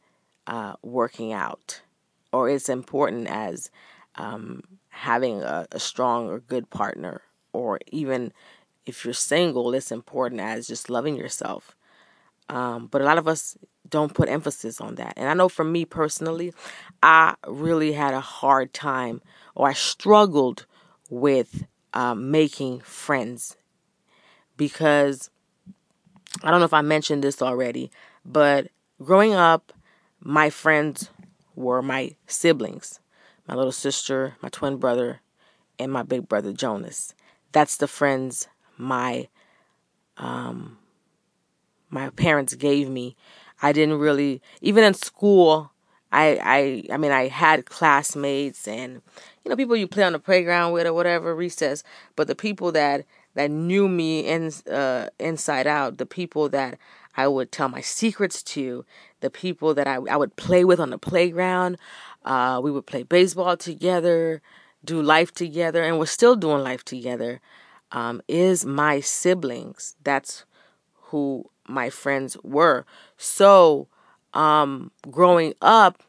uh, 0.48 0.76
working 0.82 1.34
out, 1.34 1.82
or 2.32 2.48
it's 2.50 2.70
important 2.70 3.28
as 3.28 3.70
um, 4.16 4.64
having 4.88 5.42
a, 5.42 5.68
a 5.74 5.80
strong 5.80 6.30
or 6.30 6.40
good 6.40 6.70
partner, 6.70 7.22
or 7.52 7.80
even 7.92 8.32
if 8.86 9.04
you're 9.04 9.14
single, 9.14 9.74
it's 9.74 9.92
important 9.92 10.40
as 10.40 10.66
just 10.66 10.90
loving 10.90 11.18
yourself. 11.18 11.76
Um, 12.48 12.88
but 12.88 13.02
a 13.02 13.06
lot 13.06 13.18
of 13.18 13.28
us 13.28 13.58
don't 13.90 14.14
put 14.14 14.30
emphasis 14.30 14.80
on 14.80 14.96
that. 14.96 15.16
And 15.18 15.28
I 15.28 15.34
know 15.34 15.50
for 15.50 15.66
me 15.66 15.84
personally, 15.84 16.54
I 17.04 17.36
really 17.46 17.92
had 17.92 18.14
a 18.14 18.22
hard 18.22 18.74
time, 18.74 19.22
or 19.54 19.68
I 19.68 19.74
struggled 19.74 20.66
with 21.10 21.66
um, 21.94 22.32
making 22.32 22.82
friends 22.82 23.58
because 24.58 25.30
I 26.44 26.52
don't 26.52 26.60
know 26.60 26.66
if 26.66 26.74
I 26.74 26.82
mentioned 26.82 27.24
this 27.24 27.42
already, 27.42 27.92
but 28.26 28.68
growing 29.04 29.34
up, 29.34 29.74
my 30.22 30.50
friends 30.50 31.10
were 31.56 31.82
my 31.82 32.16
siblings 32.28 33.00
my 33.50 33.56
little 33.56 33.72
sister, 33.72 34.36
my 34.44 34.50
twin 34.50 34.78
brother, 34.78 35.22
and 35.80 35.92
my 35.92 36.04
big 36.04 36.30
brother 36.30 36.54
Jonas. 36.54 37.16
That's 37.52 37.78
the 37.78 37.88
friends 37.88 38.48
my 38.78 39.28
um, 40.18 40.78
my 41.90 42.12
parents 42.12 42.54
gave 42.54 42.88
me. 42.90 43.16
I 43.62 43.72
didn't 43.72 43.98
really 43.98 44.42
even 44.62 44.84
in 44.84 44.94
school. 44.94 45.72
I 46.12 46.40
I 46.90 46.94
I 46.94 46.98
mean 46.98 47.12
I 47.12 47.28
had 47.28 47.66
classmates 47.66 48.68
and 48.68 49.02
you 49.50 49.56
know 49.56 49.58
people 49.58 49.76
you 49.76 49.88
play 49.88 50.04
on 50.04 50.14
the 50.14 50.20
playground 50.20 50.74
with 50.74 50.86
or 50.86 50.94
whatever 50.94 51.34
recess, 51.34 51.84
but 52.16 52.28
the 52.28 52.36
people 52.36 52.72
that 52.74 53.06
that 53.34 53.50
knew 53.50 53.88
me 53.90 54.20
in, 54.20 54.52
uh, 54.72 55.08
inside 55.20 55.66
out, 55.66 55.98
the 55.98 56.06
people 56.06 56.50
that 56.50 56.78
I 57.18 57.28
would 57.28 57.52
tell 57.52 57.68
my 57.68 57.82
secrets 57.82 58.44
to, 58.44 58.86
the 59.22 59.32
people 59.32 59.74
that 59.74 59.88
I, 59.88 59.96
I 59.96 60.18
would 60.18 60.36
play 60.36 60.64
with 60.64 60.80
on 60.80 60.92
the 60.92 61.00
playground. 61.00 61.80
Uh, 62.24 62.60
we 62.64 62.70
would 62.70 62.86
play 62.86 63.02
baseball 63.02 63.58
together, 63.58 64.44
do 64.86 65.02
life 65.02 65.32
together, 65.34 65.84
and 65.84 65.98
we're 65.98 66.06
still 66.06 66.36
doing 66.36 66.62
life 66.64 66.86
together. 66.86 67.42
Um, 67.92 68.22
is 68.28 68.68
my 68.68 69.00
siblings. 69.00 69.96
That's 70.04 70.46
who 71.06 71.50
my 71.68 71.90
friends 71.90 72.38
were. 72.44 72.86
So, 73.18 73.88
um, 74.36 74.92
growing 75.10 75.56
up, 75.60 76.04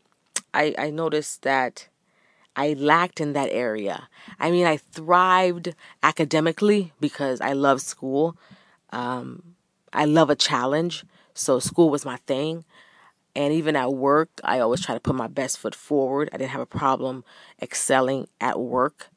I, 0.52 0.74
I 0.76 0.90
noticed 0.90 1.40
that 1.42 1.88
I 2.56 2.74
lacked 2.74 3.20
in 3.20 3.32
that 3.34 3.50
area. 3.50 4.08
I 4.38 4.50
mean, 4.50 4.66
I 4.66 4.76
thrived 4.76 5.74
academically 6.02 6.92
because 7.00 7.40
I 7.40 7.52
love 7.52 7.80
school. 7.80 8.36
Um, 8.90 9.54
I 9.92 10.04
love 10.04 10.30
a 10.30 10.36
challenge, 10.36 11.04
so 11.34 11.58
school 11.58 11.90
was 11.90 12.04
my 12.04 12.16
thing. 12.26 12.64
And 13.36 13.52
even 13.54 13.76
at 13.76 13.94
work, 13.94 14.28
I 14.42 14.58
always 14.58 14.84
try 14.84 14.94
to 14.94 15.00
put 15.00 15.14
my 15.14 15.28
best 15.28 15.58
foot 15.58 15.74
forward. 15.74 16.28
I 16.32 16.36
didn't 16.36 16.50
have 16.50 16.60
a 16.60 16.66
problem 16.66 17.24
excelling 17.62 18.26
at 18.40 18.58
work. 18.58 19.10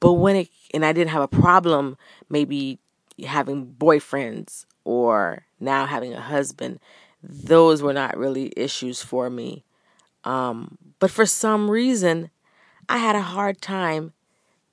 But 0.00 0.14
when 0.14 0.36
it, 0.36 0.48
and 0.72 0.84
I 0.84 0.92
didn't 0.92 1.10
have 1.10 1.22
a 1.22 1.28
problem 1.28 1.96
maybe 2.28 2.80
having 3.24 3.66
boyfriends 3.66 4.66
or 4.84 5.46
now 5.60 5.86
having 5.86 6.12
a 6.12 6.20
husband. 6.20 6.80
Those 7.22 7.82
were 7.82 7.92
not 7.92 8.16
really 8.16 8.52
issues 8.56 9.02
for 9.02 9.30
me. 9.30 9.64
Um, 10.24 10.78
but 10.98 11.10
for 11.10 11.26
some 11.26 11.70
reason, 11.70 12.30
I 12.88 12.98
had 12.98 13.16
a 13.16 13.22
hard 13.22 13.60
time 13.60 14.12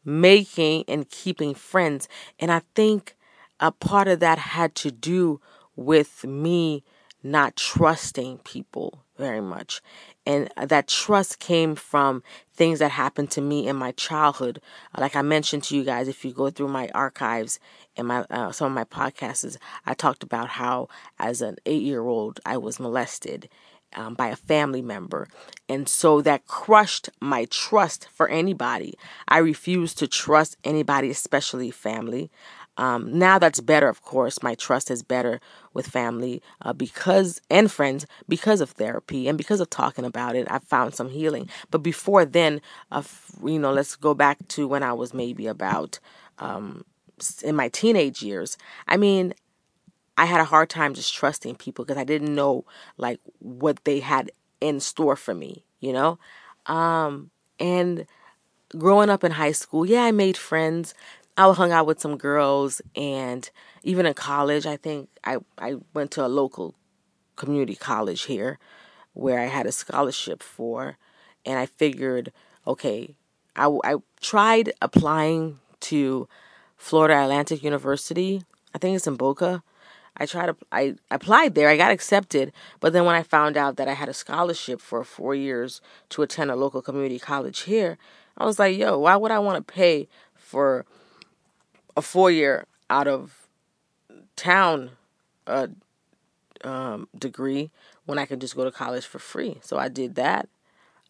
making 0.03 0.86
and 0.88 1.10
keeping 1.10 1.53
friends. 1.53 2.08
And 2.39 2.51
I 2.51 2.62
think 2.75 3.15
a 3.60 3.72
part 3.72 4.08
of 4.08 4.20
that 4.20 4.39
had 4.39 4.75
to 4.75 4.91
do 4.91 5.39
with 5.75 6.25
me 6.25 6.84
not 7.24 7.56
trusting 7.56 8.39
people 8.39 9.03
very 9.18 9.41
much. 9.41 9.82
And 10.25 10.50
that 10.58 10.88
trust 10.88 11.38
came 11.38 11.75
from 11.75 12.24
things 12.53 12.80
that 12.80 12.89
happened 12.89 13.30
to 13.32 13.41
me 13.41 13.68
in 13.68 13.75
my 13.75 13.91
childhood. 13.91 14.60
Like 14.98 15.15
I 15.15 15.22
mentioned 15.22 15.63
to 15.65 15.75
you 15.75 15.84
guys, 15.84 16.08
if 16.08 16.25
you 16.25 16.34
go 16.34 16.50
through 16.50 16.70
my 16.70 16.89
archives 16.96 17.60
and 17.96 18.08
my 18.08 18.25
uh, 18.32 18.51
some 18.51 18.68
of 18.68 18.74
my 18.74 18.84
podcasts, 18.84 19.58
I 19.86 19.94
talked 19.94 20.24
about 20.24 20.50
how 20.50 20.88
as 21.20 21.41
an 21.41 21.58
eight 21.68 21.84
year 21.84 22.01
old 22.01 22.39
I 22.44 22.58
was 22.58 22.80
molested 22.80 23.48
um, 23.95 24.13
by 24.15 24.27
a 24.27 24.36
family 24.36 24.81
member. 24.81 25.27
And 25.69 25.88
so 25.88 26.21
that 26.21 26.48
crushed 26.48 27.10
my 27.19 27.45
trust 27.45 28.07
for 28.13 28.27
anybody. 28.27 28.95
I 29.27 29.38
refused 29.39 29.98
to 30.00 30.07
trust 30.07 30.57
anybody, 30.63 31.10
especially 31.10 31.71
family. 31.71 32.29
Um, 32.77 33.17
now 33.19 33.38
that's 33.38 33.60
better, 33.60 33.89
of 33.89 34.01
course. 34.01 34.41
My 34.41 34.55
trust 34.55 34.89
is 34.89 35.03
better 35.03 35.39
with 35.74 35.88
family 35.88 36.41
uh, 36.62 36.74
because 36.74 37.41
and 37.50 37.71
friends 37.71 38.05
because 38.27 38.62
of 38.62 38.71
therapy 38.71 39.27
and 39.27 39.38
because 39.38 39.60
of 39.60 39.69
talking 39.69 40.05
about 40.05 40.36
it. 40.36 40.48
I've 40.50 40.63
found 40.63 40.95
some 40.95 41.10
healing. 41.10 41.50
But 41.69 41.79
before 41.83 42.25
then, 42.25 42.62
uh, 42.91 43.03
you 43.43 43.60
know, 43.60 43.74
let's 43.74 43.95
go 43.95 44.13
back 44.13 44.48
to 44.50 44.67
when 44.67 44.83
I 44.83 44.93
was 44.93 45.13
maybe 45.13 45.48
about 45.48 46.00
um, 46.39 46.86
in 47.43 47.55
my 47.55 47.69
teenage 47.69 48.24
years. 48.24 48.57
I 48.88 48.98
mean, 48.98 49.33
I 50.22 50.25
had 50.25 50.40
a 50.40 50.46
hard 50.46 50.70
time 50.70 50.94
just 50.94 51.16
trusting 51.16 51.56
people 51.56 51.84
because 51.84 52.00
I 52.00 52.04
didn't 52.04 52.36
know 52.36 52.63
like 52.96 53.20
what 53.40 53.84
they 53.86 54.00
had 54.01 54.30
in 54.60 54.80
store 54.80 55.16
for 55.16 55.34
me, 55.34 55.66
you 55.80 55.92
know? 55.92 56.20
Um, 56.68 57.32
and 57.60 58.06
growing 58.78 59.10
up 59.10 59.24
in 59.24 59.32
high 59.32 59.54
school, 59.54 59.84
yeah, 59.84 60.04
I 60.04 60.12
made 60.12 60.38
friends. 60.38 60.94
I 61.38 61.51
hung 61.51 61.72
out 61.72 61.88
with 61.88 62.00
some 62.00 62.18
girls 62.18 62.84
and 62.96 63.50
even 63.82 64.06
in 64.06 64.13
college, 64.13 64.68
I 64.68 64.78
think 64.78 65.10
I, 65.24 65.38
I 65.58 65.78
went 65.96 66.12
to 66.12 66.24
a 66.24 66.28
local 66.28 66.75
community 67.36 67.75
college 67.75 68.25
here 68.25 68.60
where 69.13 69.40
I 69.40 69.46
had 69.46 69.66
a 69.66 69.72
scholarship 69.72 70.44
for. 70.44 70.98
And 71.48 71.58
I 71.58 71.66
figured, 71.66 72.32
okay, 72.68 73.16
I, 73.56 73.75
I 73.84 73.96
tried 74.22 74.72
applying 74.84 75.58
to 75.80 76.28
Florida 76.78 77.24
Atlantic 77.24 77.63
University. 77.63 78.44
I 78.75 78.78
think 78.78 78.96
it's 78.96 79.08
in 79.08 79.16
Boca. 79.16 79.63
I 80.18 80.25
tried 80.25 80.48
to 80.48 80.56
I 80.72 80.96
applied 81.10 81.56
there. 81.56 81.70
I 81.70 81.77
got 81.77 81.91
accepted, 81.91 82.51
but 82.80 82.94
then 82.94 83.06
when 83.06 83.15
I 83.15 83.24
found 83.24 83.58
out 83.58 83.77
that 83.77 83.88
I 83.88 83.94
had 83.94 84.10
a 84.10 84.13
scholarship 84.13 84.82
for 84.82 85.03
4 85.03 85.36
years 85.36 85.82
to 86.10 86.22
attend 86.22 86.51
a 86.51 86.56
local 86.56 86.82
community 86.82 87.20
college 87.20 87.62
here, 87.62 87.98
I 88.38 88.46
was 88.46 88.60
like, 88.60 88.77
"Yo, 88.77 89.00
why 89.00 89.15
would 89.15 89.32
I 89.32 89.39
want 89.39 89.65
to 89.65 89.74
pay 89.74 90.08
for 90.36 90.86
a 91.96 92.01
4-year 92.01 92.65
out 92.89 93.08
of 93.08 93.48
town 94.36 94.91
uh, 95.48 95.68
um, 96.63 97.08
degree 97.18 97.72
when 98.06 98.20
I 98.20 98.25
could 98.25 98.41
just 98.41 98.56
go 98.56 98.65
to 98.65 98.72
college 98.72 99.06
for 99.06 99.20
free?" 99.20 99.60
So 99.62 99.77
I 99.77 99.88
did 99.88 100.15
that. 100.15 100.50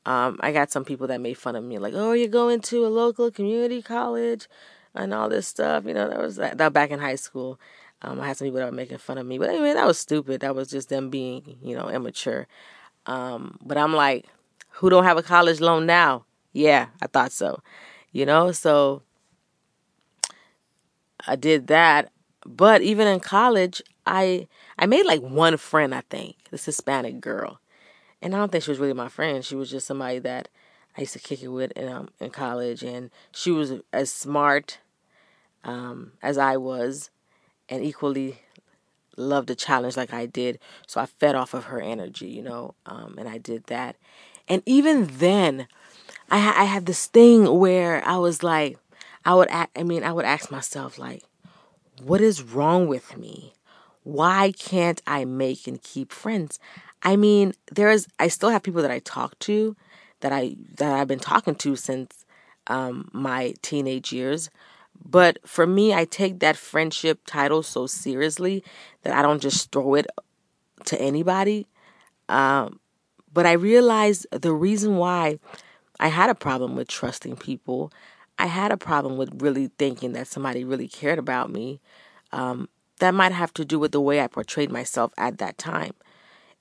Um, 0.06 0.40
I 0.42 0.52
got 0.52 0.72
some 0.72 0.86
people 0.86 1.08
that 1.08 1.22
made 1.22 1.38
fun 1.38 1.56
of 1.56 1.64
me, 1.64 1.80
like, 1.80 1.94
"Oh, 1.96 2.14
you're 2.14 2.28
going 2.28 2.62
to 2.62 2.86
a 2.86 2.90
local 2.90 3.32
community 3.32 3.82
college 3.82 4.48
and 4.94 5.14
all 5.14 5.28
this 5.28 5.48
stuff." 5.48 5.86
You 5.86 5.94
know, 5.96 6.08
that 6.08 6.20
was 6.20 6.36
that, 6.38 6.58
that 6.60 6.72
back 6.72 6.92
in 6.92 7.00
high 7.00 7.16
school. 7.16 7.60
Um, 8.02 8.20
I 8.20 8.28
had 8.28 8.38
some 8.38 8.48
people 8.48 8.60
that 8.60 8.66
were 8.66 8.72
making 8.72 8.98
fun 8.98 9.18
of 9.18 9.26
me, 9.26 9.38
but 9.38 9.50
anyway, 9.50 9.74
that 9.74 9.86
was 9.86 10.00
stupid. 10.00 10.42
That 10.42 10.56
was 10.56 10.70
just 10.70 10.90
them 10.90 11.10
being, 11.10 11.58
you 11.62 11.76
know, 11.76 11.90
immature. 11.90 12.48
Um, 13.06 13.58
but 13.64 13.78
I'm 13.78 13.94
like, 13.94 14.26
who 14.70 14.90
don't 14.90 15.04
have 15.04 15.18
a 15.18 15.24
college 15.24 15.60
loan 15.60 15.86
now? 15.86 16.26
Yeah, 16.54 16.88
I 17.02 17.08
thought 17.08 17.32
so. 17.32 17.62
You 18.12 18.26
know, 18.26 18.52
so 18.52 19.04
I 21.28 21.36
did 21.36 21.68
that. 21.68 22.12
But 22.46 22.82
even 22.82 23.08
in 23.08 23.20
college, 23.20 23.82
I 24.06 24.48
I 24.80 24.88
made 24.88 25.06
like 25.06 25.22
one 25.22 25.58
friend, 25.58 25.94
I 25.94 26.02
think, 26.10 26.36
this 26.50 26.66
Hispanic 26.66 27.22
girl. 27.22 27.60
And 28.22 28.36
I 28.36 28.38
don't 28.38 28.52
think 28.52 28.64
she 28.64 28.72
was 28.72 28.80
really 28.80 28.94
my 28.94 29.10
friend. 29.10 29.44
She 29.44 29.56
was 29.56 29.70
just 29.70 29.88
somebody 29.88 30.20
that 30.20 30.50
I 30.98 31.02
used 31.02 31.14
to 31.14 31.20
kick 31.20 31.42
it 31.42 31.48
with 31.48 31.72
in, 31.72 31.88
um, 31.88 32.10
in 32.20 32.30
college. 32.30 32.84
And 32.84 33.10
she 33.32 33.52
was 33.52 33.74
as 33.94 34.12
smart 34.12 34.80
um, 35.64 36.14
as 36.22 36.38
I 36.38 36.58
was 36.58 37.10
and 37.72 37.84
equally 37.84 38.40
loved 39.18 39.48
the 39.48 39.56
challenge 39.56 39.98
like 39.98 40.14
I 40.14 40.26
did. 40.28 40.60
So 40.86 41.02
I 41.02 41.06
fed 41.08 41.36
off 41.36 41.54
of 41.54 41.66
her 41.66 41.82
energy, 41.82 42.28
you 42.28 42.44
know, 42.44 42.76
um, 42.86 43.16
and 43.18 43.28
I 43.28 43.38
did 43.38 43.66
that. 43.66 43.96
And 44.48 44.62
even 44.66 45.08
then, 45.08 45.68
I 46.30 46.38
I 46.38 46.64
had 46.66 46.86
this 46.86 47.08
thing 47.08 47.60
where 47.60 48.06
I 48.06 48.18
was 48.18 48.44
like, 48.44 48.78
I 49.26 49.34
would 49.36 49.50
act, 49.50 49.78
I 49.78 49.84
mean, 49.84 50.04
I 50.04 50.12
would 50.12 50.26
ask 50.26 50.52
myself 50.52 51.00
like, 51.00 51.24
what 52.04 52.22
is 52.22 52.44
wrong 52.44 52.88
with 52.88 53.18
me? 53.18 53.54
Why 54.04 54.52
can't 54.58 55.02
I 55.06 55.26
make 55.26 55.68
and 55.68 55.82
keep 55.82 56.12
friends? 56.12 56.60
I 57.04 57.16
mean, 57.16 57.54
there's 57.72 58.08
I 58.20 58.28
still 58.28 58.50
have 58.50 58.64
people 58.64 58.82
that 58.82 58.92
I 58.92 59.00
talk 59.00 59.38
to 59.40 59.76
that 60.22 60.32
I 60.32 60.56
that 60.78 60.94
I've 60.94 61.08
been 61.08 61.20
talking 61.20 61.56
to 61.56 61.76
since 61.76 62.26
um, 62.68 63.10
my 63.14 63.54
teenage 63.62 64.12
years, 64.12 64.50
but 65.04 65.38
for 65.46 65.66
me, 65.66 65.94
I 65.94 66.06
take 66.06 66.40
that 66.40 66.58
friendship 66.58 67.22
title 67.26 67.64
so 67.64 67.88
seriously 67.88 68.64
that 69.04 69.14
I 69.14 69.22
don't 69.22 69.42
just 69.42 69.72
throw 69.72 69.96
it 69.96 70.08
to 70.86 71.00
anybody. 71.02 71.68
Um, 72.30 72.80
but 73.34 73.46
I 73.46 73.54
realized 73.54 74.28
the 74.32 74.54
reason 74.54 74.98
why 74.98 75.40
I 76.00 76.08
had 76.08 76.30
a 76.30 76.36
problem 76.36 76.76
with 76.76 76.88
trusting 76.88 77.38
people, 77.38 77.92
I 78.40 78.48
had 78.48 78.72
a 78.72 78.78
problem 78.78 79.18
with 79.18 79.42
really 79.42 79.70
thinking 79.78 80.14
that 80.14 80.28
somebody 80.28 80.64
really 80.64 80.88
cared 80.88 81.20
about 81.20 81.52
me. 81.52 81.80
Um, 82.32 82.70
that 83.00 83.14
might 83.14 83.32
have 83.32 83.54
to 83.56 83.66
do 83.66 83.80
with 83.80 83.92
the 83.92 84.02
way 84.02 84.22
I 84.22 84.28
portrayed 84.28 84.72
myself 84.72 85.12
at 85.18 85.40
that 85.40 85.58
time. 85.58 85.94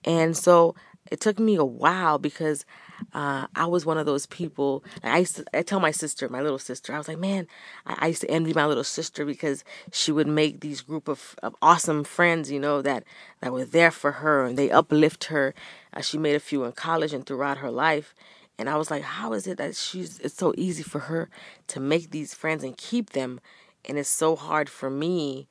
And 0.04 0.37
so 0.37 0.75
it 1.11 1.20
took 1.20 1.38
me 1.38 1.56
a 1.56 1.64
while 1.64 2.18
because 2.18 2.64
uh, 3.12 3.47
I 3.54 3.66
was 3.66 3.87
one 3.87 3.99
of 3.99 4.07
those 4.07 4.26
people. 4.26 4.85
I 5.02 5.19
used 5.19 5.37
to, 5.37 5.45
I 5.52 5.62
tell 5.62 5.80
my 5.80 5.90
sister, 5.90 6.28
my 6.28 6.40
little 6.40 6.59
sister, 6.59 6.95
I 6.95 6.99
was 6.99 7.09
like, 7.09 7.19
man, 7.19 7.47
I, 7.87 7.97
I, 8.00 8.07
used 8.09 8.21
to 8.23 8.30
envy 8.30 8.52
my 8.52 8.66
little 8.66 8.85
sister 8.85 9.25
because 9.25 9.64
she 9.92 10.12
would 10.12 10.26
make 10.26 10.61
these 10.61 10.80
group 10.80 11.09
of, 11.09 11.37
of 11.42 11.54
awesome 11.62 12.04
friends, 12.04 12.50
you 12.50 12.61
know, 12.61 12.83
that 12.83 13.04
that 13.40 13.52
were 13.52 13.64
there 13.64 13.90
for 13.90 14.12
her 14.12 14.45
and 14.45 14.57
they 14.57 14.71
uplift 14.71 15.25
her. 15.25 15.54
Uh, 15.92 16.00
she 16.00 16.19
made 16.19 16.37
a 16.37 16.40
few 16.40 16.64
in 16.64 16.73
college 16.73 17.12
and 17.12 17.26
throughout 17.26 17.59
her 17.59 17.71
life. 17.71 18.14
And 18.59 18.69
I 18.69 18.76
was 18.76 18.90
like, 18.90 19.02
how 19.02 19.33
is 19.33 19.47
it 19.47 19.59
that 19.59 19.75
she's 19.75 20.19
it's 20.19 20.35
so 20.35 20.52
easy 20.57 20.83
for 20.83 21.00
her 21.00 21.30
to 21.69 21.80
make 21.80 22.11
these 22.11 22.35
friends 22.35 22.62
and 22.62 22.76
keep 22.76 23.11
them, 23.11 23.40
and 23.87 23.99
it's 23.99 24.09
so 24.11 24.37
hard 24.37 24.69
for 24.69 24.90
me 24.90 25.49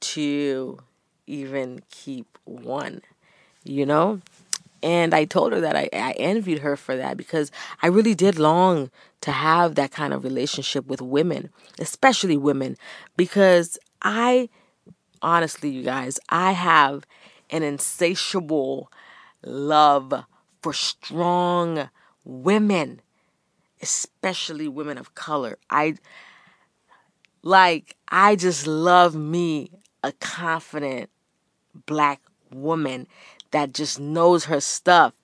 to 0.00 0.78
even 1.26 1.82
keep 1.90 2.38
one, 2.44 3.02
you 3.64 3.84
know? 3.84 4.20
And 4.82 5.14
I 5.14 5.24
told 5.24 5.52
her 5.52 5.60
that 5.60 5.76
I, 5.76 5.88
I 5.92 6.12
envied 6.12 6.60
her 6.60 6.76
for 6.76 6.96
that 6.96 7.16
because 7.16 7.50
I 7.82 7.86
really 7.86 8.14
did 8.14 8.38
long 8.38 8.90
to 9.20 9.30
have 9.30 9.76
that 9.76 9.92
kind 9.92 10.12
of 10.12 10.24
relationship 10.24 10.86
with 10.86 11.00
women, 11.00 11.50
especially 11.78 12.36
women, 12.36 12.76
because 13.16 13.78
I, 14.02 14.48
honestly, 15.20 15.70
you 15.70 15.82
guys, 15.82 16.18
I 16.28 16.52
have 16.52 17.06
an 17.50 17.62
insatiable 17.62 18.90
love 19.44 20.12
for 20.62 20.72
strong 20.72 21.88
women, 22.24 23.00
especially 23.80 24.68
women 24.68 24.98
of 24.98 25.14
color. 25.14 25.58
I 25.70 25.96
like, 27.42 27.96
I 28.08 28.36
just 28.36 28.66
love 28.66 29.14
me 29.14 29.70
a 30.02 30.12
confident 30.12 31.10
black 31.86 32.20
woman 32.52 33.06
that 33.52 33.72
just 33.74 34.00
knows 34.00 34.46
her 34.46 34.60
stuff 34.60 35.14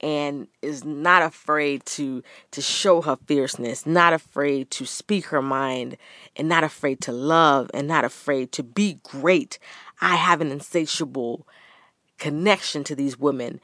and 0.00 0.48
is 0.62 0.84
not 0.84 1.22
afraid 1.22 1.84
to 1.86 2.22
to 2.50 2.60
show 2.62 3.00
her 3.02 3.16
fierceness, 3.26 3.86
not 3.86 4.12
afraid 4.12 4.70
to 4.72 4.84
speak 4.84 5.26
her 5.26 5.42
mind, 5.42 5.96
and 6.36 6.48
not 6.48 6.64
afraid 6.64 7.00
to 7.02 7.12
love, 7.12 7.70
and 7.72 7.88
not 7.88 8.04
afraid 8.04 8.52
to 8.52 8.62
be 8.62 9.00
great. 9.02 9.58
I 10.00 10.16
have 10.16 10.40
an 10.42 10.52
insatiable 10.52 11.46
connection 12.18 12.84
to 12.84 12.94
these 12.94 13.18
women. 13.18 13.60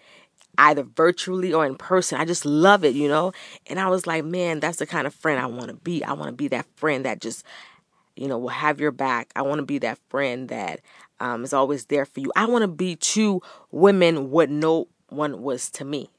either 0.58 0.82
virtually 0.82 1.52
or 1.52 1.64
in 1.66 1.76
person. 1.76 2.20
I 2.20 2.24
just 2.24 2.44
love 2.44 2.84
it, 2.84 2.94
you 2.94 3.08
know? 3.08 3.32
And 3.66 3.80
I 3.80 3.88
was 3.88 4.06
like, 4.06 4.24
man, 4.24 4.60
that's 4.60 4.78
the 4.78 4.86
kind 4.86 5.06
of 5.06 5.14
friend 5.14 5.40
I 5.40 5.46
want 5.46 5.68
to 5.68 5.74
be. 5.74 6.04
I 6.04 6.12
want 6.12 6.28
to 6.28 6.36
be 6.36 6.48
that 6.48 6.66
friend 6.76 7.04
that 7.04 7.20
just, 7.20 7.44
you 8.16 8.28
know, 8.28 8.38
will 8.38 8.48
have 8.50 8.80
your 8.80 8.92
back. 8.92 9.32
I 9.34 9.42
want 9.42 9.60
to 9.60 9.66
be 9.66 9.78
that 9.78 9.98
friend 10.10 10.48
that 10.50 10.80
um, 11.22 11.44
is 11.44 11.52
always 11.52 11.86
there 11.86 12.04
for 12.04 12.18
you. 12.18 12.32
I 12.34 12.46
want 12.46 12.62
to 12.62 12.68
be 12.68 12.96
to 12.96 13.40
women 13.70 14.30
what 14.30 14.50
no 14.50 14.88
one 15.08 15.40
was 15.40 15.70
to 15.70 15.84
me 15.84 16.10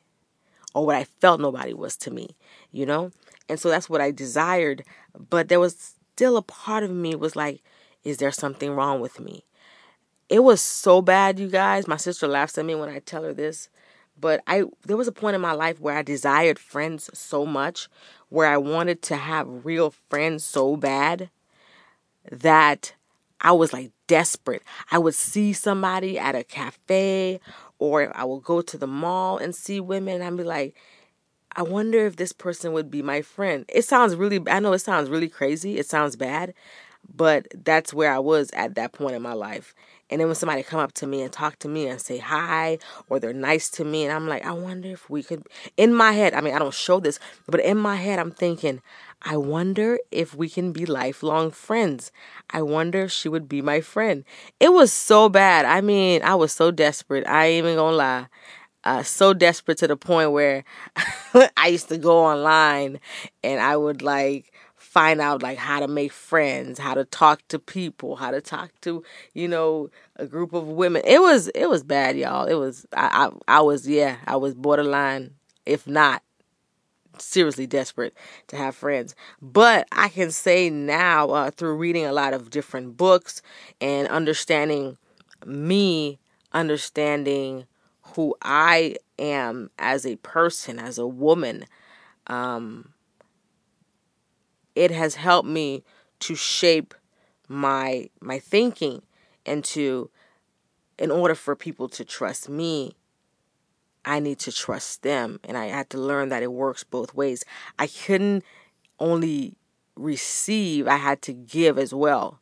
or 0.73 0.85
what 0.85 0.95
I 0.95 1.03
felt 1.03 1.41
nobody 1.41 1.73
was 1.73 1.97
to 1.97 2.11
me, 2.11 2.37
you 2.71 2.85
know? 2.85 3.11
And 3.49 3.59
so 3.59 3.69
that's 3.69 3.89
what 3.89 3.99
I 3.99 4.11
desired. 4.11 4.85
But 5.29 5.49
there 5.49 5.59
was 5.59 5.95
still 6.13 6.37
a 6.37 6.41
part 6.41 6.83
of 6.83 6.91
me 6.91 7.15
was 7.15 7.35
like, 7.35 7.61
is 8.05 8.17
there 8.17 8.31
something 8.31 8.71
wrong 8.71 9.01
with 9.01 9.19
me? 9.19 9.43
It 10.29 10.39
was 10.39 10.61
so 10.61 11.01
bad, 11.01 11.37
you 11.37 11.49
guys. 11.49 11.85
My 11.85 11.97
sister 11.97 12.25
laughs 12.25 12.57
at 12.57 12.65
me 12.65 12.73
when 12.73 12.89
I 12.89 12.99
tell 12.99 13.23
her 13.23 13.33
this. 13.33 13.69
But 14.17 14.41
I 14.47 14.63
there 14.85 14.95
was 14.95 15.07
a 15.07 15.11
point 15.11 15.35
in 15.35 15.41
my 15.41 15.51
life 15.51 15.81
where 15.81 15.97
I 15.97 16.01
desired 16.01 16.59
friends 16.59 17.09
so 17.13 17.45
much, 17.45 17.89
where 18.29 18.47
I 18.47 18.57
wanted 18.57 19.01
to 19.03 19.17
have 19.17 19.65
real 19.65 19.93
friends 20.09 20.45
so 20.45 20.77
bad 20.77 21.29
that 22.31 22.93
I 23.43 23.51
was 23.51 23.73
like 23.73 23.91
desperate. 24.07 24.63
I 24.91 24.97
would 24.97 25.15
see 25.15 25.53
somebody 25.53 26.17
at 26.17 26.35
a 26.35 26.43
cafe 26.43 27.39
or 27.77 28.11
I 28.15 28.23
would 28.23 28.43
go 28.43 28.61
to 28.61 28.77
the 28.77 28.87
mall 28.87 29.37
and 29.37 29.53
see 29.53 29.79
women 29.79 30.15
and 30.15 30.23
I'd 30.23 30.37
be 30.37 30.43
like, 30.43 30.75
I 31.55 31.61
wonder 31.61 32.05
if 32.05 32.15
this 32.15 32.31
person 32.31 32.73
would 32.73 32.89
be 32.89 33.01
my 33.01 33.21
friend. 33.21 33.65
It 33.69 33.83
sounds 33.85 34.15
really 34.15 34.41
I 34.49 34.59
know 34.59 34.73
it 34.73 34.79
sounds 34.79 35.09
really 35.09 35.29
crazy. 35.29 35.77
It 35.77 35.85
sounds 35.85 36.15
bad, 36.15 36.53
but 37.15 37.47
that's 37.63 37.93
where 37.93 38.11
I 38.11 38.19
was 38.19 38.49
at 38.53 38.75
that 38.75 38.93
point 38.93 39.15
in 39.15 39.21
my 39.21 39.33
life. 39.33 39.75
And 40.09 40.19
then 40.19 40.27
when 40.27 40.35
somebody 40.35 40.63
come 40.63 40.79
up 40.79 40.93
to 40.93 41.07
me 41.07 41.21
and 41.21 41.31
talk 41.31 41.59
to 41.59 41.67
me 41.67 41.87
and 41.87 41.99
say 41.99 42.17
hi 42.17 42.77
or 43.09 43.19
they're 43.19 43.33
nice 43.33 43.69
to 43.71 43.85
me 43.85 44.03
and 44.03 44.13
I'm 44.13 44.27
like, 44.27 44.45
I 44.45 44.51
wonder 44.51 44.89
if 44.89 45.09
we 45.09 45.21
could 45.23 45.43
in 45.77 45.93
my 45.93 46.11
head, 46.13 46.33
I 46.33 46.41
mean, 46.41 46.53
I 46.53 46.59
don't 46.59 46.73
show 46.73 46.99
this, 46.99 47.19
but 47.47 47.59
in 47.61 47.77
my 47.77 47.95
head 47.97 48.19
I'm 48.19 48.31
thinking, 48.31 48.81
I 49.23 49.37
wonder 49.37 49.99
if 50.11 50.35
we 50.35 50.49
can 50.49 50.71
be 50.73 50.85
lifelong 50.85 51.51
friends. 51.51 52.11
I 52.49 52.61
wonder 52.61 53.03
if 53.03 53.11
she 53.11 53.29
would 53.29 53.47
be 53.47 53.61
my 53.61 53.79
friend. 53.79 54.25
It 54.59 54.73
was 54.73 54.91
so 54.91 55.29
bad. 55.29 55.65
I 55.65 55.81
mean, 55.81 56.21
I 56.23 56.35
was 56.35 56.51
so 56.51 56.71
desperate. 56.71 57.25
I 57.27 57.45
ain't 57.45 57.65
even 57.65 57.77
gonna 57.77 57.95
lie. 57.95 58.27
Uh, 58.83 59.01
so 59.03 59.33
desperate 59.33 59.77
to 59.79 59.87
the 59.87 59.95
point 59.95 60.31
where 60.31 60.65
I 61.57 61.67
used 61.67 61.87
to 61.89 61.97
go 61.97 62.19
online 62.25 62.99
and 63.43 63.61
I 63.61 63.77
would 63.77 64.01
like 64.01 64.51
find 64.75 65.21
out 65.21 65.41
like 65.41 65.57
how 65.57 65.79
to 65.79 65.87
make 65.87 66.11
friends, 66.11 66.79
how 66.79 66.93
to 66.93 67.05
talk 67.05 67.41
to 67.47 67.59
people, 67.59 68.17
how 68.17 68.31
to 68.31 68.41
talk 68.41 68.71
to, 68.81 69.03
you 69.33 69.47
know, 69.47 69.89
a 70.17 70.25
group 70.25 70.51
of 70.53 70.67
women. 70.67 71.01
It 71.05 71.21
was 71.21 71.47
it 71.49 71.67
was 71.69 71.83
bad, 71.83 72.17
y'all. 72.17 72.45
It 72.45 72.55
was 72.55 72.85
I 72.93 73.29
I, 73.47 73.59
I 73.59 73.61
was 73.61 73.87
yeah, 73.87 74.17
I 74.27 74.35
was 74.35 74.53
borderline 74.53 75.35
if 75.65 75.87
not 75.87 76.21
seriously 77.19 77.67
desperate 77.67 78.13
to 78.47 78.57
have 78.57 78.75
friends. 78.75 79.15
But 79.41 79.87
I 79.91 80.09
can 80.09 80.31
say 80.31 80.69
now 80.69 81.29
uh, 81.29 81.51
through 81.51 81.75
reading 81.75 82.05
a 82.05 82.13
lot 82.13 82.33
of 82.33 82.49
different 82.49 82.97
books 82.97 83.41
and 83.81 84.07
understanding 84.07 84.97
me, 85.45 86.19
understanding 86.51 87.65
who 88.15 88.35
I 88.41 88.95
am 89.19 89.69
as 89.79 90.05
a 90.05 90.15
person, 90.17 90.79
as 90.79 90.97
a 90.97 91.07
woman, 91.07 91.65
um, 92.27 92.93
it 94.75 94.91
has 94.91 95.15
helped 95.15 95.47
me 95.47 95.83
to 96.19 96.35
shape 96.35 96.93
my 97.49 98.09
my 98.21 98.39
thinking 98.39 99.01
and 99.45 99.63
to 99.63 100.09
in 100.97 101.11
order 101.11 101.35
for 101.35 101.55
people 101.55 101.89
to 101.89 102.05
trust 102.05 102.49
me 102.49 102.95
I 104.05 104.19
need 104.19 104.39
to 104.39 104.51
trust 104.51 105.03
them 105.03 105.39
and 105.43 105.57
I 105.57 105.67
had 105.67 105.89
to 105.91 105.97
learn 105.97 106.29
that 106.29 106.43
it 106.43 106.51
works 106.51 106.83
both 106.83 107.13
ways. 107.13 107.43
I 107.79 107.87
couldn't 107.87 108.43
only 108.99 109.55
receive, 109.95 110.87
I 110.87 110.97
had 110.97 111.21
to 111.23 111.33
give 111.33 111.77
as 111.77 111.93
well. 111.93 112.39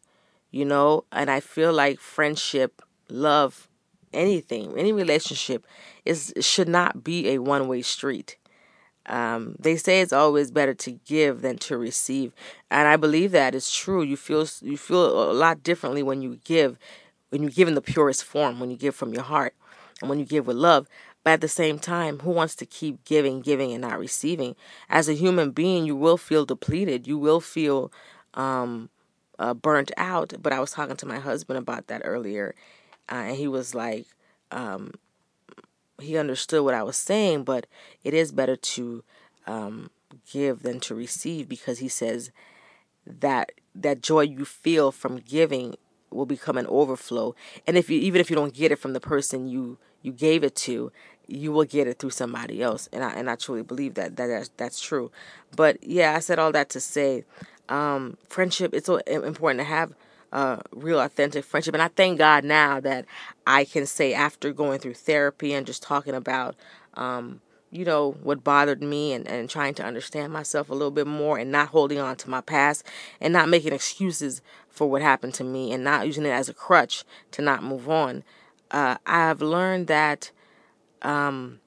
You 0.52 0.66
know, 0.66 1.06
and 1.14 1.32
I 1.32 1.40
feel 1.40 1.72
like 1.72 2.00
friendship, 2.00 2.82
love, 3.10 3.70
anything, 4.14 4.78
any 4.78 4.92
relationship 4.92 5.66
is 6.04 6.34
should 6.42 6.68
not 6.68 7.04
be 7.06 7.30
a 7.30 7.38
one-way 7.40 7.82
street. 7.84 8.36
Um, 9.06 9.56
they 9.58 9.78
say 9.78 10.02
it's 10.02 10.14
always 10.14 10.52
better 10.52 10.74
to 10.76 10.92
give 10.92 11.42
than 11.42 11.58
to 11.60 11.78
receive, 11.78 12.34
and 12.70 12.88
I 12.88 12.98
believe 12.98 13.32
that 13.32 13.56
is 13.56 13.72
true. 13.72 14.04
You 14.04 14.16
feel 14.16 14.46
you 14.62 14.78
feel 14.78 15.32
a 15.32 15.34
lot 15.34 15.64
differently 15.64 16.04
when 16.04 16.22
you 16.22 16.40
give, 16.44 16.78
when 17.30 17.42
you 17.42 17.50
give 17.50 17.68
in 17.68 17.74
the 17.74 17.82
purest 17.82 18.24
form, 18.24 18.60
when 18.60 18.70
you 18.70 18.78
give 18.78 18.94
from 18.94 19.14
your 19.14 19.24
heart, 19.24 19.56
and 20.02 20.10
when 20.10 20.20
you 20.20 20.26
give 20.26 20.46
with 20.48 20.58
love. 20.58 20.88
But 21.24 21.34
at 21.34 21.42
the 21.42 21.48
same 21.48 21.78
time, 21.78 22.20
who 22.20 22.32
wants 22.32 22.56
to 22.56 22.66
keep 22.66 23.04
giving, 23.06 23.42
giving, 23.42 23.72
and 23.72 23.82
not 23.82 24.00
receiving? 24.00 24.56
As 24.90 25.08
a 25.08 25.14
human 25.14 25.52
being, 25.52 25.86
you 25.86 25.96
will 25.96 26.18
feel 26.18 26.46
depleted. 26.46 27.08
You 27.08 27.18
will 27.18 27.40
feel 27.40 27.92
um, 28.34 28.90
uh, 29.38 29.54
burnt 29.54 29.92
out. 29.98 30.34
But 30.42 30.54
I 30.54 30.60
was 30.60 30.72
talking 30.72 30.96
to 30.98 31.06
my 31.06 31.20
husband 31.20 31.60
about 31.60 31.88
that 31.88 32.02
earlier, 32.04 32.56
uh, 33.12 33.16
and 33.16 33.38
he 33.38 33.48
was 33.48 33.76
like, 33.76 34.08
um, 34.52 34.94
he 36.00 36.18
understood 36.18 36.64
what 36.64 36.74
I 36.74 36.84
was 36.84 36.98
saying, 36.98 37.44
but 37.44 37.68
it 38.04 38.14
is 38.14 38.32
better 38.32 38.56
to 38.56 39.04
um, 39.48 39.92
give 40.32 40.64
than 40.64 40.80
to 40.82 40.96
receive 40.96 41.48
because 41.48 41.80
he 41.80 41.88
says 41.88 42.32
that 43.06 43.52
that 43.76 44.02
joy 44.02 44.22
you 44.22 44.46
feel 44.46 44.92
from 44.92 45.18
giving 45.18 45.76
will 46.10 46.26
become 46.26 46.58
an 46.58 46.68
overflow, 46.68 47.36
and 47.66 47.78
if 47.78 47.90
you 47.90 48.00
even 48.00 48.20
if 48.20 48.30
you 48.30 48.36
don't 48.36 48.54
get 48.54 48.72
it 48.72 48.80
from 48.80 48.94
the 48.94 49.00
person 49.00 49.48
you 49.48 49.78
you 50.02 50.12
gave 50.12 50.44
it 50.44 50.56
to, 50.56 50.92
you 51.28 51.52
will 51.52 51.66
get 51.66 51.88
it 51.88 52.00
through 52.00 52.10
somebody 52.10 52.62
else, 52.62 52.90
and 52.92 53.04
I 53.04 53.12
and 53.14 53.30
I 53.30 53.36
truly 53.36 53.64
believe 53.64 53.94
that 53.96 54.18
that 54.18 54.28
that's, 54.28 54.50
that's 54.58 54.82
true. 54.82 55.12
But 55.56 55.84
yeah, 55.84 56.16
I 56.16 56.20
said 56.20 56.40
all 56.40 56.52
that 56.52 56.70
to 56.70 56.80
say, 56.80 57.24
um, 57.70 58.18
friendship. 58.28 58.74
It's 58.74 58.86
so 58.88 58.98
important 58.98 59.60
to 59.60 59.66
have 59.66 59.94
uh, 60.32 60.58
real 60.72 61.00
authentic 61.00 61.46
friendship. 61.46 61.74
And 61.74 61.82
I 61.82 61.88
thank 61.88 62.18
God 62.18 62.44
now 62.44 62.80
that 62.80 63.06
I 63.48 63.66
can 63.66 63.86
say 63.86 64.14
after 64.14 64.52
going 64.54 64.80
through 64.80 64.96
therapy 64.96 65.54
and 65.54 65.66
just 65.66 65.84
talking 65.84 66.14
about, 66.14 66.56
um, 66.94 67.42
you 67.72 67.86
know, 67.86 68.12
what 68.24 68.44
bothered 68.44 68.82
me 68.82 69.14
and, 69.14 69.28
and 69.28 69.50
trying 69.50 69.74
to 69.76 69.84
understand 69.84 70.34
myself 70.34 70.70
a 70.70 70.74
little 70.74 70.92
bit 70.92 71.08
more 71.08 71.38
and 71.38 71.52
not 71.52 71.70
holding 71.70 72.00
on 72.00 72.18
to 72.18 72.30
my 72.30 72.42
past 72.42 72.84
and 73.20 73.34
not 73.34 73.50
making 73.50 73.74
excuses 73.74 74.42
for 74.70 74.90
what 74.90 75.02
happened 75.02 75.34
to 75.36 75.44
me 75.44 75.72
and 75.72 75.84
not 75.84 76.06
using 76.06 76.26
it 76.26 76.30
as 76.30 76.50
a 76.50 76.54
crutch 76.54 77.04
to 77.32 77.42
not 77.42 77.64
move 77.64 77.90
on. 77.90 78.24
Uh, 78.72 78.96
I've 79.06 79.42
learned 79.42 79.88
that 79.88 80.32
um, 81.02 81.60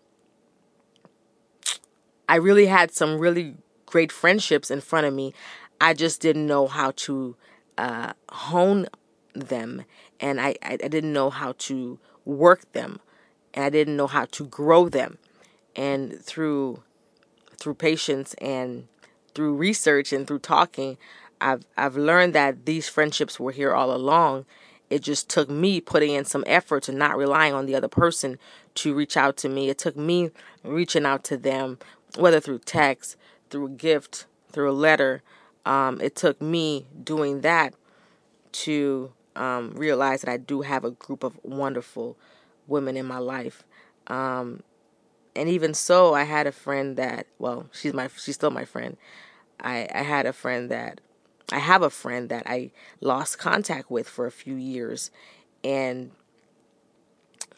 I 2.29 2.37
really 2.37 2.67
had 2.67 2.91
some 2.93 3.19
really 3.19 3.57
great 3.87 4.11
friendships 4.11 4.71
in 4.71 4.81
front 4.81 5.07
of 5.07 5.13
me. 5.13 5.35
I 5.81 5.93
just 5.93 6.21
didn't 6.21 6.47
know 6.47 6.67
how 6.67 6.93
to 6.93 7.37
uh, 7.77 8.15
hone 8.31 8.87
them, 9.35 9.85
and 10.19 10.41
I, 10.41 10.57
I, 10.63 10.73
I 10.73 10.89
didn't 10.89 11.13
know 11.13 11.29
how 11.29 11.55
to 11.59 11.99
work 12.25 12.73
them, 12.73 13.01
and 13.53 13.65
I 13.65 13.71
didn't 13.71 13.97
know 13.97 14.07
how 14.07 14.25
to 14.25 14.47
grow 14.47 14.89
them. 14.89 15.19
And 15.77 16.21
through 16.21 16.83
through 17.59 17.75
patience 17.75 18.35
and 18.35 18.87
through 19.35 19.55
research 19.55 20.13
and 20.13 20.27
through 20.27 20.39
talking, 20.39 20.97
I've 21.41 21.65
I've 21.77 21.97
learned 21.97 22.35
that 22.35 22.65
these 22.65 22.89
friendships 22.89 23.39
were 23.39 23.53
here 23.53 23.75
all 23.75 23.93
along. 23.95 24.47
It 24.95 25.03
just 25.03 25.29
took 25.29 25.51
me 25.51 25.81
putting 25.81 26.13
in 26.13 26.25
some 26.25 26.45
effort 26.47 26.85
to 26.85 26.93
not 26.93 27.17
relying 27.17 27.53
on 27.53 27.67
the 27.67 27.75
other 27.75 27.89
person 27.89 28.39
to 28.77 28.95
reach 28.95 29.17
out 29.17 29.37
to 29.39 29.49
me. 29.49 29.69
It 29.69 29.77
took 29.77 29.97
me 29.97 30.31
reaching 30.63 31.05
out 31.05 31.25
to 31.25 31.37
them, 31.37 31.79
whether 32.17 32.39
through 32.39 32.61
text, 32.61 33.17
through 33.51 33.67
a 33.67 33.71
gift, 33.71 34.27
through 34.53 34.71
a 34.71 34.73
letter, 34.73 35.25
um, 35.67 36.01
it 36.01 36.15
took 36.15 36.41
me 36.41 36.87
doing 37.03 37.41
that 37.41 37.75
to 38.53 39.13
um, 39.35 39.73
realize 39.75 40.21
that 40.21 40.31
I 40.31 40.37
do 40.37 40.61
have 40.61 40.85
a 40.85 40.93
group 40.93 41.25
of 41.25 41.41
wonderful 41.43 42.17
women 42.69 42.97
in 42.97 43.05
my 43.05 43.19
life. 43.19 43.65
Um, 44.07 44.63
and 45.35 45.49
even 45.49 45.75
so, 45.75 46.15
I 46.15 46.23
had 46.23 46.47
a 46.47 46.53
friend 46.53 46.97
that, 46.99 47.27
well, 47.41 47.67
she's 47.73 47.93
my, 47.93 48.09
she's 48.17 48.37
still 48.37 48.53
my 48.53 48.65
friend. 48.65 48.97
I, 49.59 49.89
I 49.93 50.03
had 50.03 50.25
a 50.25 50.33
friend 50.33 50.71
that, 50.71 51.01
I 51.53 51.59
have 51.59 51.83
a 51.83 51.91
friend 51.91 52.29
that 52.31 52.45
I 52.47 52.71
lost 53.01 53.39
contact 53.39 53.91
with 53.91 54.09
for 54.09 54.27
a 54.27 54.33
few 54.33 54.55
years, 54.55 55.11
and 55.63 56.11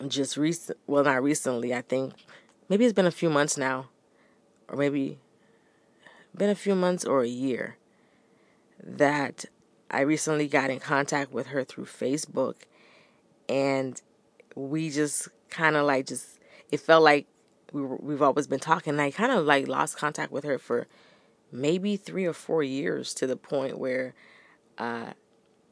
just 0.08 0.36
recent, 0.36 0.78
well, 0.86 1.04
not 1.04 1.22
recently. 1.22 1.74
I 1.74 1.82
think 1.82 2.14
maybe 2.68 2.84
it's 2.84 2.92
been 2.92 3.06
a 3.06 3.10
few 3.10 3.30
months 3.30 3.56
now, 3.56 3.88
or 4.68 4.76
maybe 4.76 5.18
been 6.36 6.50
a 6.50 6.54
few 6.54 6.74
months 6.74 7.04
or 7.04 7.22
a 7.22 7.28
year 7.28 7.76
that 8.82 9.46
I 9.90 10.00
recently 10.00 10.48
got 10.48 10.70
in 10.70 10.80
contact 10.80 11.32
with 11.32 11.48
her 11.48 11.64
through 11.64 11.86
Facebook 11.86 12.56
and 13.48 14.00
we 14.54 14.90
just 14.90 15.28
kind 15.50 15.76
of 15.76 15.86
like 15.86 16.06
just 16.06 16.40
it 16.70 16.80
felt 16.80 17.02
like 17.02 17.26
we 17.72 17.82
were, 17.82 17.96
we've 17.96 18.22
always 18.22 18.46
been 18.46 18.60
talking 18.60 18.98
I 18.98 19.10
kind 19.10 19.32
of 19.32 19.44
like 19.44 19.68
lost 19.68 19.96
contact 19.96 20.32
with 20.32 20.44
her 20.44 20.58
for 20.58 20.86
maybe 21.52 21.96
3 21.96 22.26
or 22.26 22.32
4 22.32 22.62
years 22.62 23.14
to 23.14 23.26
the 23.26 23.36
point 23.36 23.78
where 23.78 24.14
uh 24.78 25.12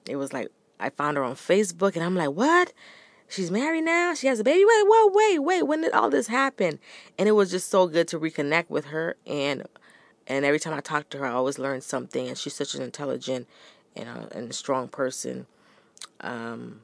it 0.09 0.17
was 0.17 0.33
like 0.33 0.49
I 0.79 0.91
found 0.91 1.17
her 1.17 1.23
on 1.23 1.35
Facebook 1.35 1.95
and 1.95 2.05
I'm 2.05 2.17
like, 2.17 2.31
"What? 2.31 2.73
she's 3.29 3.51
married 3.51 3.83
now. 3.85 4.15
She 4.15 4.27
has 4.27 4.41
a 4.41 4.45
baby. 4.45 4.65
Wait, 4.65 4.85
wait, 4.87 5.11
wait, 5.13 5.39
wait. 5.39 5.63
When 5.65 5.81
did 5.81 5.93
all 5.93 6.11
this 6.11 6.29
happen? 6.29 6.79
And 7.19 7.29
it 7.29 7.33
was 7.33 7.51
just 7.51 7.69
so 7.69 7.87
good 7.87 8.09
to 8.09 8.19
reconnect 8.19 8.71
with 8.71 8.87
her. 8.87 9.17
And 9.27 9.65
and 10.27 10.45
every 10.45 10.59
time 10.59 10.75
I 10.75 10.81
talk 10.81 11.11
to 11.11 11.19
her, 11.19 11.27
I 11.27 11.33
always 11.33 11.59
learn 11.59 11.81
something. 11.81 12.29
And 12.29 12.39
she's 12.39 12.55
such 12.55 12.75
an 12.75 12.83
intelligent 12.83 13.49
and 13.95 14.09
and 14.33 14.55
strong 14.55 14.89
person. 14.89 15.47
Um, 16.21 16.81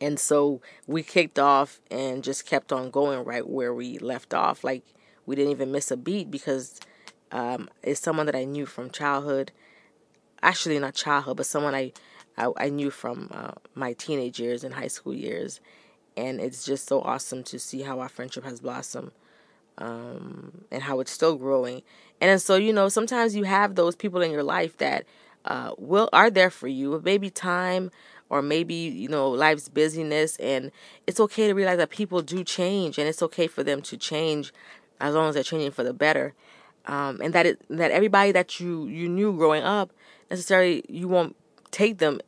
and 0.00 0.18
so 0.18 0.60
we 0.86 1.02
kicked 1.02 1.38
off 1.38 1.80
and 1.90 2.22
just 2.22 2.46
kept 2.46 2.72
on 2.72 2.90
going 2.90 3.24
right 3.24 3.48
where 3.48 3.72
we 3.72 3.98
left 3.98 4.34
off. 4.34 4.64
Like 4.64 4.82
we 5.26 5.36
didn't 5.36 5.52
even 5.52 5.72
miss 5.72 5.90
a 5.90 5.96
beat 5.96 6.30
because 6.30 6.80
um, 7.34 7.68
it's 7.82 8.00
someone 8.00 8.26
that 8.26 8.36
I 8.36 8.44
knew 8.44 8.64
from 8.64 8.90
childhood. 8.90 9.52
Actually, 10.40 10.78
not 10.78 10.94
childhood, 10.94 11.36
but 11.36 11.46
someone 11.46 11.74
I 11.74 11.92
I, 12.38 12.50
I 12.56 12.68
knew 12.68 12.90
from 12.90 13.28
uh, 13.32 13.52
my 13.74 13.92
teenage 13.92 14.40
years 14.40 14.64
and 14.64 14.74
high 14.74 14.88
school 14.88 15.14
years, 15.14 15.60
and 16.16 16.40
it's 16.40 16.64
just 16.64 16.86
so 16.86 17.00
awesome 17.02 17.42
to 17.44 17.58
see 17.58 17.82
how 17.82 18.00
our 18.00 18.08
friendship 18.08 18.44
has 18.44 18.60
blossomed 18.60 19.10
um, 19.78 20.64
and 20.70 20.82
how 20.84 21.00
it's 21.00 21.10
still 21.10 21.36
growing. 21.36 21.82
And 22.20 22.40
so 22.40 22.54
you 22.54 22.72
know, 22.72 22.88
sometimes 22.88 23.34
you 23.34 23.44
have 23.44 23.74
those 23.74 23.96
people 23.96 24.22
in 24.22 24.30
your 24.30 24.44
life 24.44 24.76
that 24.78 25.04
uh, 25.44 25.72
will 25.76 26.08
are 26.12 26.30
there 26.30 26.50
for 26.50 26.68
you. 26.68 27.00
Maybe 27.04 27.30
time 27.30 27.90
or 28.30 28.42
maybe 28.42 28.74
you 28.74 29.08
know 29.08 29.28
life's 29.30 29.68
busyness, 29.68 30.36
and 30.36 30.70
it's 31.08 31.18
okay 31.18 31.48
to 31.48 31.54
realize 31.54 31.78
that 31.78 31.90
people 31.90 32.22
do 32.22 32.44
change, 32.44 32.96
and 32.96 33.08
it's 33.08 33.22
okay 33.22 33.48
for 33.48 33.64
them 33.64 33.82
to 33.82 33.96
change 33.96 34.52
as 35.00 35.14
long 35.16 35.28
as 35.28 35.34
they're 35.34 35.42
changing 35.42 35.72
for 35.72 35.82
the 35.82 35.92
better. 35.92 36.34
Um, 36.86 37.20
and 37.22 37.32
that 37.32 37.46
it, 37.46 37.62
that 37.70 37.90
everybody 37.90 38.32
that 38.32 38.60
you 38.60 38.86
you 38.86 39.08
knew 39.08 39.32
growing 39.32 39.62
up 39.62 39.92
necessarily 40.30 40.84
you 40.88 41.08
won't 41.08 41.34
take 41.70 41.98
them 41.98 42.20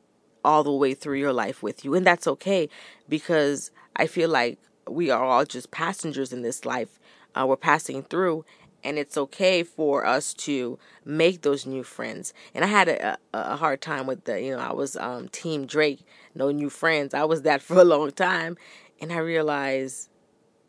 all 0.44 0.62
the 0.62 0.72
way 0.72 0.94
through 0.94 1.18
your 1.18 1.32
life 1.32 1.62
with 1.62 1.84
you. 1.84 1.94
And 1.94 2.06
that's 2.06 2.26
okay 2.26 2.68
because 3.08 3.70
I 3.96 4.06
feel 4.06 4.30
like 4.30 4.58
we 4.88 5.10
are 5.10 5.24
all 5.24 5.44
just 5.44 5.70
passengers 5.70 6.32
in 6.32 6.42
this 6.42 6.64
life. 6.64 7.00
Uh, 7.34 7.46
we're 7.46 7.56
passing 7.56 8.02
through, 8.02 8.44
and 8.82 8.98
it's 8.98 9.18
okay 9.18 9.62
for 9.62 10.06
us 10.06 10.32
to 10.32 10.78
make 11.04 11.42
those 11.42 11.66
new 11.66 11.82
friends. 11.82 12.32
And 12.54 12.64
I 12.64 12.68
had 12.68 12.88
a, 12.88 13.18
a, 13.34 13.56
hard 13.56 13.82
time 13.82 14.06
with 14.06 14.24
the, 14.24 14.40
you 14.40 14.56
know, 14.56 14.62
I 14.62 14.72
was 14.72 14.96
um, 14.96 15.28
Team 15.28 15.66
Drake, 15.66 16.06
no 16.34 16.50
new 16.50 16.70
friends. 16.70 17.12
I 17.12 17.24
was 17.24 17.42
that 17.42 17.60
for 17.68 17.78
a 17.78 17.84
long 17.84 18.12
time. 18.12 18.56
And 19.00 19.12
I 19.12 19.18
realized 19.18 20.08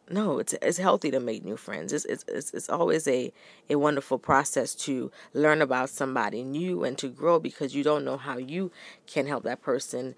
no, 0.09 0.39
it's 0.39 0.53
it's 0.61 0.77
healthy 0.77 1.11
to 1.11 1.19
make 1.19 1.43
new 1.43 1.57
friends. 1.57 1.91
It's 1.91 2.05
it's 2.05 2.53
it's, 2.53 2.69
always 2.69 3.07
a 3.07 3.33
a 3.69 3.75
wonderful 3.75 4.17
process 4.17 4.73
to 4.75 5.11
learn 5.33 5.61
about 5.61 5.89
somebody 5.89 6.43
new 6.43 6.83
and 6.83 6.97
to 6.99 7.09
grow 7.09 7.39
because 7.39 7.75
you 7.75 7.83
don't 7.83 8.05
know 8.05 8.17
how 8.17 8.37
you 8.37 8.71
can 9.05 9.27
help 9.27 9.43
that 9.43 9.61
person 9.61 10.15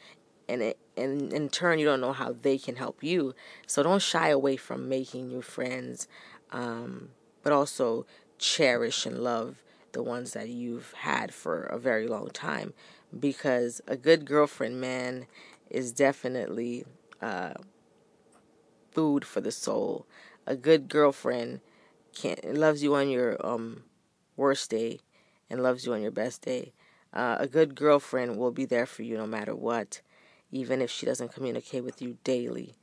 and 0.47 0.61
it, 0.61 0.77
and 0.95 1.33
in 1.33 1.49
turn 1.49 1.79
you 1.79 1.85
don't 1.85 2.01
know 2.01 2.13
how 2.13 2.35
they 2.41 2.57
can 2.57 2.75
help 2.75 3.03
you. 3.03 3.33
So 3.67 3.83
don't 3.83 4.01
shy 4.01 4.29
away 4.29 4.57
from 4.57 4.89
making 4.89 5.27
new 5.27 5.41
friends, 5.41 6.07
um, 6.51 7.09
but 7.43 7.53
also 7.53 8.05
cherish 8.37 9.05
and 9.05 9.19
love 9.19 9.63
the 9.91 10.03
ones 10.03 10.33
that 10.33 10.49
you've 10.49 10.93
had 10.93 11.33
for 11.33 11.63
a 11.63 11.79
very 11.79 12.07
long 12.07 12.29
time 12.29 12.73
because 13.17 13.81
a 13.87 13.97
good 13.97 14.23
girlfriend 14.23 14.79
man 14.79 15.25
is 15.69 15.91
definitely 15.91 16.85
uh, 17.21 17.53
food 18.91 19.25
for 19.25 19.41
the 19.41 19.51
soul. 19.51 20.05
A 20.45 20.55
good 20.55 20.89
girlfriend 20.89 21.61
can 22.13 22.37
loves 22.43 22.83
you 22.83 22.95
on 22.95 23.09
your 23.09 23.37
um 23.45 23.83
worst 24.35 24.69
day 24.69 24.99
and 25.49 25.61
loves 25.61 25.85
you 25.85 25.93
on 25.93 26.01
your 26.01 26.11
best 26.11 26.41
day. 26.41 26.73
Uh, 27.13 27.37
a 27.39 27.47
good 27.47 27.75
girlfriend 27.75 28.37
will 28.37 28.51
be 28.51 28.65
there 28.65 28.85
for 28.85 29.03
you 29.03 29.17
no 29.17 29.25
matter 29.25 29.55
what, 29.55 30.01
even 30.51 30.81
if 30.81 30.91
she 30.91 31.05
doesn't 31.05 31.33
communicate 31.33 31.83
with 31.83 32.01
you 32.01 32.17
daily. 32.23 32.75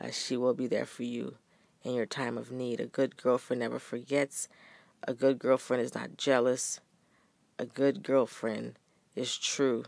Uh, 0.00 0.10
she 0.10 0.36
will 0.36 0.54
be 0.54 0.66
there 0.66 0.84
for 0.86 1.02
you 1.02 1.36
in 1.82 1.94
your 1.94 2.06
time 2.06 2.36
of 2.36 2.50
need. 2.50 2.80
A 2.80 2.86
good 2.86 3.16
girlfriend 3.16 3.60
never 3.60 3.78
forgets. 3.78 4.48
A 5.04 5.14
good 5.14 5.38
girlfriend 5.38 5.82
is 5.82 5.94
not 5.94 6.16
jealous. 6.16 6.80
A 7.58 7.64
good 7.64 8.02
girlfriend 8.02 8.74
is 9.14 9.36
true 9.36 9.84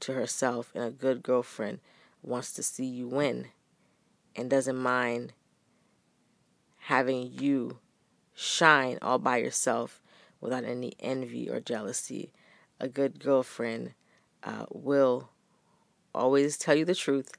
to 0.00 0.12
herself, 0.12 0.70
and 0.74 0.84
a 0.84 0.90
good 0.90 1.22
girlfriend 1.22 1.80
wants 2.22 2.52
to 2.52 2.62
see 2.62 2.84
you 2.84 3.06
win 3.08 3.48
and 4.36 4.50
doesn't 4.50 4.76
mind 4.76 5.32
having 6.80 7.32
you 7.32 7.78
shine 8.34 8.98
all 9.02 9.18
by 9.18 9.38
yourself 9.38 10.00
without 10.40 10.64
any 10.64 10.92
envy 11.00 11.48
or 11.48 11.60
jealousy. 11.60 12.32
A 12.78 12.88
good 12.88 13.18
girlfriend 13.18 13.94
uh, 14.44 14.66
will 14.70 15.30
always 16.14 16.56
tell 16.56 16.76
you 16.76 16.84
the 16.84 16.94
truth. 16.94 17.32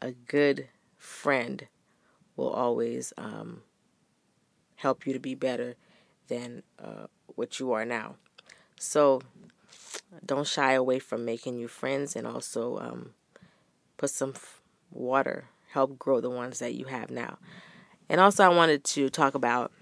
A 0.00 0.12
good 0.12 0.68
friend 0.96 1.68
will 2.36 2.50
always 2.50 3.12
um, 3.18 3.62
help 4.76 5.06
you 5.06 5.12
to 5.12 5.20
be 5.20 5.34
better 5.34 5.76
than 6.28 6.62
uh, 6.82 7.06
what 7.26 7.60
you 7.60 7.72
are 7.72 7.84
now. 7.84 8.16
So 8.78 9.20
don't 10.24 10.46
shy 10.46 10.72
away 10.72 10.98
from 10.98 11.24
making 11.24 11.56
new 11.56 11.68
friends 11.68 12.16
and 12.16 12.26
also 12.26 12.78
um, 12.78 13.10
put 13.96 14.10
some 14.10 14.32
f- 14.34 14.60
water 14.90 15.48
help 15.72 15.98
grow 15.98 16.20
the 16.20 16.30
ones 16.30 16.58
that 16.58 16.74
you 16.74 16.86
have 16.86 17.10
now. 17.10 17.38
And 18.08 18.20
also, 18.20 18.44
I 18.44 18.48
wanted 18.48 18.84
to 18.84 19.10
talk 19.10 19.34
about, 19.34 19.72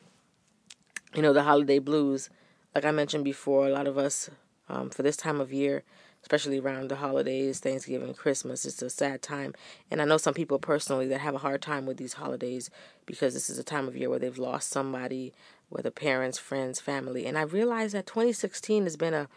you 1.14 1.22
know, 1.22 1.32
the 1.32 1.44
holiday 1.44 1.78
blues. 1.78 2.28
Like 2.74 2.84
I 2.84 2.90
mentioned 2.90 3.24
before, 3.24 3.66
a 3.66 3.70
lot 3.70 3.86
of 3.86 3.96
us, 3.96 4.28
um, 4.68 4.90
for 4.90 5.02
this 5.02 5.16
time 5.16 5.40
of 5.40 5.52
year, 5.52 5.84
especially 6.22 6.58
around 6.58 6.88
the 6.88 6.96
holidays, 6.96 7.60
Thanksgiving, 7.60 8.12
Christmas, 8.12 8.64
it's 8.64 8.82
a 8.82 8.90
sad 8.90 9.22
time. 9.22 9.54
And 9.90 10.02
I 10.02 10.04
know 10.04 10.16
some 10.16 10.34
people 10.34 10.58
personally 10.58 11.06
that 11.08 11.20
have 11.20 11.36
a 11.36 11.38
hard 11.38 11.62
time 11.62 11.86
with 11.86 11.98
these 11.98 12.14
holidays 12.14 12.68
because 13.06 13.32
this 13.32 13.48
is 13.48 13.58
a 13.58 13.64
time 13.64 13.86
of 13.86 13.96
year 13.96 14.10
where 14.10 14.18
they've 14.18 14.36
lost 14.36 14.70
somebody, 14.70 15.32
whether 15.68 15.92
parents, 15.92 16.36
friends, 16.36 16.80
family. 16.80 17.26
And 17.26 17.38
I 17.38 17.42
realized 17.42 17.94
that 17.94 18.06
2016 18.06 18.82
has 18.84 18.96
been 18.96 19.14
a 19.14 19.28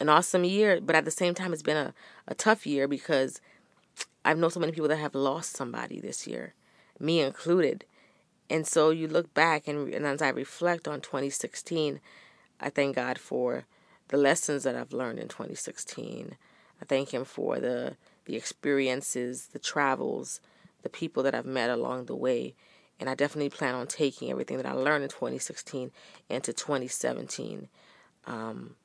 an 0.00 0.08
awesome 0.08 0.44
year, 0.44 0.80
but 0.80 0.96
at 0.96 1.04
the 1.04 1.10
same 1.10 1.34
time, 1.34 1.52
it's 1.52 1.62
been 1.62 1.76
a, 1.76 1.94
a 2.26 2.34
tough 2.34 2.66
year 2.66 2.88
because 2.88 3.40
I've 4.24 4.38
known 4.38 4.50
so 4.50 4.60
many 4.60 4.72
people 4.72 4.88
that 4.88 4.96
have 4.96 5.14
lost 5.14 5.56
somebody 5.56 6.00
this 6.00 6.26
year, 6.26 6.54
me 6.98 7.20
included. 7.20 7.84
And 8.48 8.66
so 8.66 8.90
you 8.90 9.08
look 9.08 9.32
back 9.34 9.68
and, 9.68 9.92
and 9.92 10.06
as 10.06 10.22
I 10.22 10.28
reflect 10.28 10.86
on 10.88 11.00
2016, 11.00 12.00
I 12.60 12.70
thank 12.70 12.96
God 12.96 13.18
for 13.18 13.64
the 14.08 14.16
lessons 14.16 14.64
that 14.64 14.76
I've 14.76 14.92
learned 14.92 15.18
in 15.18 15.28
2016. 15.28 16.36
I 16.80 16.84
thank 16.84 17.12
Him 17.12 17.24
for 17.24 17.58
the 17.58 17.96
the 18.26 18.36
experiences, 18.36 19.48
the 19.52 19.58
travels, 19.58 20.40
the 20.82 20.88
people 20.88 21.22
that 21.22 21.34
I've 21.34 21.44
met 21.44 21.70
along 21.70 22.06
the 22.06 22.16
way. 22.16 22.54
And 22.98 23.10
I 23.10 23.14
definitely 23.14 23.50
plan 23.50 23.74
on 23.74 23.86
taking 23.86 24.30
everything 24.30 24.56
that 24.56 24.66
I 24.66 24.72
learned 24.72 25.04
in 25.04 25.10
2016 25.10 25.90
into 26.30 26.52
2017. 26.52 27.68
Um, 28.26 28.76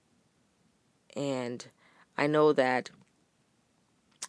and 1.15 1.65
I 2.17 2.27
know 2.27 2.51
that 2.53 2.89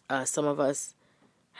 uh, 0.09 0.23
some 0.23 0.45
of 0.45 0.59
us 0.59 0.93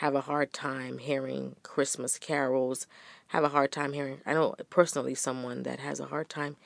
have 0.02 0.16
a 0.16 0.22
hard 0.22 0.52
time 0.52 0.98
hearing 0.98 1.56
Christmas 1.62 2.18
carols, 2.18 2.88
have 3.28 3.44
a 3.44 3.50
hard 3.50 3.72
time 3.72 3.94
hearing. 3.94 4.20
I 4.26 4.34
know 4.34 4.56
personally 4.72 5.14
someone 5.14 5.62
that 5.62 5.80
has 5.80 6.00
a 6.00 6.08
hard 6.08 6.28
time 6.28 6.58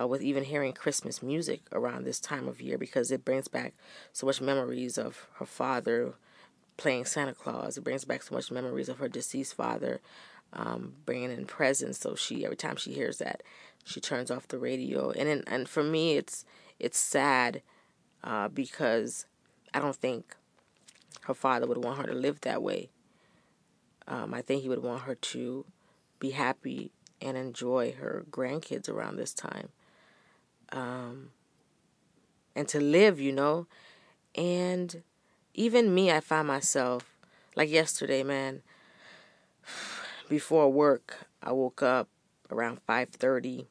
uh, 0.00 0.06
with 0.06 0.22
even 0.22 0.44
hearing 0.44 0.72
Christmas 0.72 1.22
music 1.22 1.60
around 1.70 2.04
this 2.04 2.18
time 2.18 2.48
of 2.48 2.62
year 2.62 2.78
because 2.78 3.10
it 3.10 3.26
brings 3.26 3.46
back 3.46 3.74
so 4.14 4.24
much 4.24 4.40
memories 4.40 4.96
of 4.96 5.26
her 5.34 5.44
father 5.44 6.14
playing 6.78 7.04
Santa 7.04 7.34
Claus. 7.34 7.76
It 7.76 7.84
brings 7.84 8.06
back 8.06 8.22
so 8.22 8.34
much 8.34 8.50
memories 8.50 8.88
of 8.88 8.96
her 9.00 9.08
deceased 9.08 9.52
father 9.52 10.00
um, 10.54 10.94
bringing 11.04 11.30
in 11.30 11.44
presents. 11.44 11.98
So 11.98 12.14
she 12.14 12.46
every 12.46 12.56
time 12.56 12.76
she 12.76 12.94
hears 12.94 13.18
that, 13.18 13.42
she 13.84 14.00
turns 14.00 14.30
off 14.30 14.48
the 14.48 14.58
radio. 14.58 15.10
And 15.10 15.44
and 15.46 15.68
for 15.68 15.82
me, 15.82 16.16
it's 16.16 16.46
it's 16.78 16.96
sad 16.96 17.60
uh, 18.24 18.48
because 18.48 19.26
I 19.74 19.80
don't 19.80 19.94
think 19.96 20.37
her 21.22 21.34
father 21.34 21.66
would 21.66 21.82
want 21.82 21.98
her 21.98 22.06
to 22.06 22.14
live 22.14 22.40
that 22.42 22.62
way. 22.62 22.90
Um, 24.06 24.32
I 24.32 24.40
think 24.40 24.62
he 24.62 24.68
would 24.68 24.82
want 24.82 25.02
her 25.02 25.14
to 25.14 25.66
be 26.18 26.30
happy 26.30 26.92
and 27.20 27.36
enjoy 27.36 27.92
her 27.92 28.24
grandkids 28.30 28.88
around 28.88 29.16
this 29.16 29.34
time. 29.34 29.68
Um, 30.72 31.30
and 32.54 32.66
to 32.68 32.80
live, 32.80 33.20
you 33.20 33.32
know. 33.32 33.66
And 34.34 35.02
even 35.54 35.94
me, 35.94 36.10
I 36.10 36.20
find 36.20 36.48
myself, 36.48 37.16
like 37.54 37.70
yesterday, 37.70 38.22
man, 38.22 38.62
before 40.28 40.70
work, 40.72 41.26
I 41.42 41.52
woke 41.52 41.82
up 41.82 42.08
around 42.50 42.80
5.30 42.88 43.66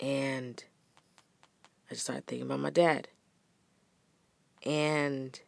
and 0.00 0.64
I 1.90 1.94
just 1.94 2.04
started 2.04 2.26
thinking 2.26 2.46
about 2.46 2.60
my 2.60 2.70
dad. 2.70 3.08
And 4.64 5.40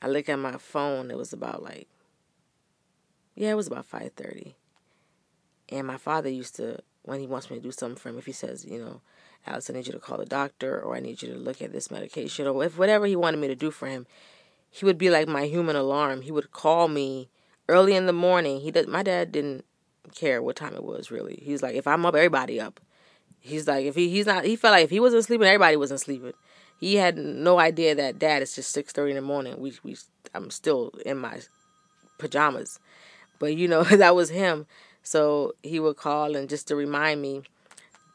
I 0.00 0.08
look 0.08 0.28
at 0.28 0.38
my 0.38 0.58
phone. 0.58 1.10
It 1.10 1.16
was 1.16 1.32
about 1.32 1.62
like, 1.62 1.88
yeah, 3.34 3.50
it 3.50 3.56
was 3.56 3.66
about 3.66 3.86
five 3.86 4.12
thirty. 4.16 4.56
And 5.70 5.86
my 5.86 5.96
father 5.96 6.28
used 6.28 6.56
to, 6.56 6.78
when 7.02 7.20
he 7.20 7.26
wants 7.26 7.50
me 7.50 7.56
to 7.56 7.62
do 7.62 7.72
something 7.72 7.96
for 7.96 8.08
him, 8.08 8.18
if 8.18 8.26
he 8.26 8.32
says, 8.32 8.64
you 8.64 8.78
know, 8.78 9.02
Alice, 9.46 9.68
I 9.68 9.74
need 9.74 9.86
you 9.86 9.92
to 9.92 9.98
call 9.98 10.18
the 10.18 10.24
doctor, 10.26 10.80
or 10.80 10.96
I 10.96 11.00
need 11.00 11.22
you 11.22 11.32
to 11.32 11.38
look 11.38 11.60
at 11.60 11.72
this 11.72 11.90
medication, 11.90 12.46
or 12.46 12.64
if 12.64 12.78
whatever 12.78 13.06
he 13.06 13.16
wanted 13.16 13.38
me 13.38 13.48
to 13.48 13.54
do 13.54 13.70
for 13.70 13.86
him, 13.86 14.06
he 14.70 14.84
would 14.84 14.98
be 14.98 15.10
like 15.10 15.28
my 15.28 15.46
human 15.46 15.76
alarm. 15.76 16.22
He 16.22 16.32
would 16.32 16.50
call 16.50 16.88
me 16.88 17.28
early 17.68 17.94
in 17.94 18.06
the 18.06 18.12
morning. 18.12 18.60
He 18.60 18.70
did. 18.70 18.88
My 18.88 19.02
dad 19.02 19.32
didn't 19.32 19.64
care 20.14 20.42
what 20.42 20.56
time 20.56 20.74
it 20.74 20.84
was 20.84 21.10
really. 21.10 21.40
He's 21.42 21.62
like, 21.62 21.74
if 21.74 21.86
I'm 21.86 22.04
up, 22.06 22.14
everybody 22.14 22.60
up. 22.60 22.80
He's 23.40 23.68
like, 23.68 23.86
if 23.86 23.94
he 23.94 24.08
he's 24.08 24.26
not. 24.26 24.44
He 24.44 24.56
felt 24.56 24.72
like 24.72 24.84
if 24.84 24.90
he 24.90 25.00
wasn't 25.00 25.24
sleeping, 25.24 25.46
everybody 25.46 25.76
wasn't 25.76 26.00
sleeping. 26.00 26.32
He 26.78 26.96
had 26.96 27.16
no 27.18 27.58
idea 27.58 27.94
that 27.94 28.18
dad 28.18 28.42
it's 28.42 28.54
just 28.54 28.70
six 28.70 28.92
thirty 28.92 29.12
in 29.12 29.16
the 29.16 29.22
morning. 29.22 29.58
We 29.58 29.74
we 29.82 29.96
I'm 30.34 30.50
still 30.50 30.92
in 31.04 31.18
my 31.18 31.40
pajamas, 32.18 32.78
but 33.38 33.56
you 33.56 33.68
know 33.68 33.82
that 33.84 34.14
was 34.14 34.30
him. 34.30 34.66
So 35.02 35.54
he 35.62 35.80
would 35.80 35.96
call 35.96 36.36
and 36.36 36.48
just 36.48 36.68
to 36.68 36.76
remind 36.76 37.22
me 37.22 37.42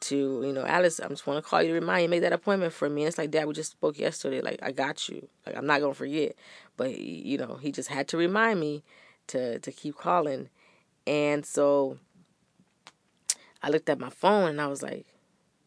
to, 0.04 0.43
you 0.45 0.52
know, 0.52 0.65
Alice, 0.65 0.99
I 0.99 1.08
just 1.08 1.26
want 1.26 1.43
to 1.43 1.49
call 1.49 1.62
you 1.63 1.69
to 1.69 1.73
remind 1.73 2.04
you, 2.04 2.10
make 2.10 2.21
that 2.21 2.34
appointment 2.34 2.73
for 2.73 2.89
me. 2.89 3.04
And 3.04 3.08
it's 3.08 3.17
like, 3.17 3.32
Dad, 3.32 3.47
we 3.47 3.54
just 3.54 3.71
spoke 3.71 3.97
yesterday. 3.97 4.41
Like, 4.41 4.60
I 4.62 4.71
got 4.71 5.08
you. 5.08 5.28
Like, 5.45 5.56
I'm 5.56 5.65
not 5.65 5.80
to 5.80 5.93
forget. 5.93 6.36
But, 6.76 6.97
you 6.99 7.38
know, 7.38 7.56
he 7.56 7.71
just 7.71 7.89
had 7.89 8.08
to 8.10 8.17
remind 8.17 8.60
me 8.60 8.84
to, 9.28 9.60
to 9.60 9.71
keep 9.71 9.95
calling. 9.95 10.49
And 11.08 11.45
so 11.45 11.99
I 13.62 13.69
looked 13.69 13.89
at 13.89 13.99
my 13.99 14.10
phone 14.10 14.49
and 14.49 14.62
I 14.62 14.67
was 14.67 14.84
like, 14.84 15.06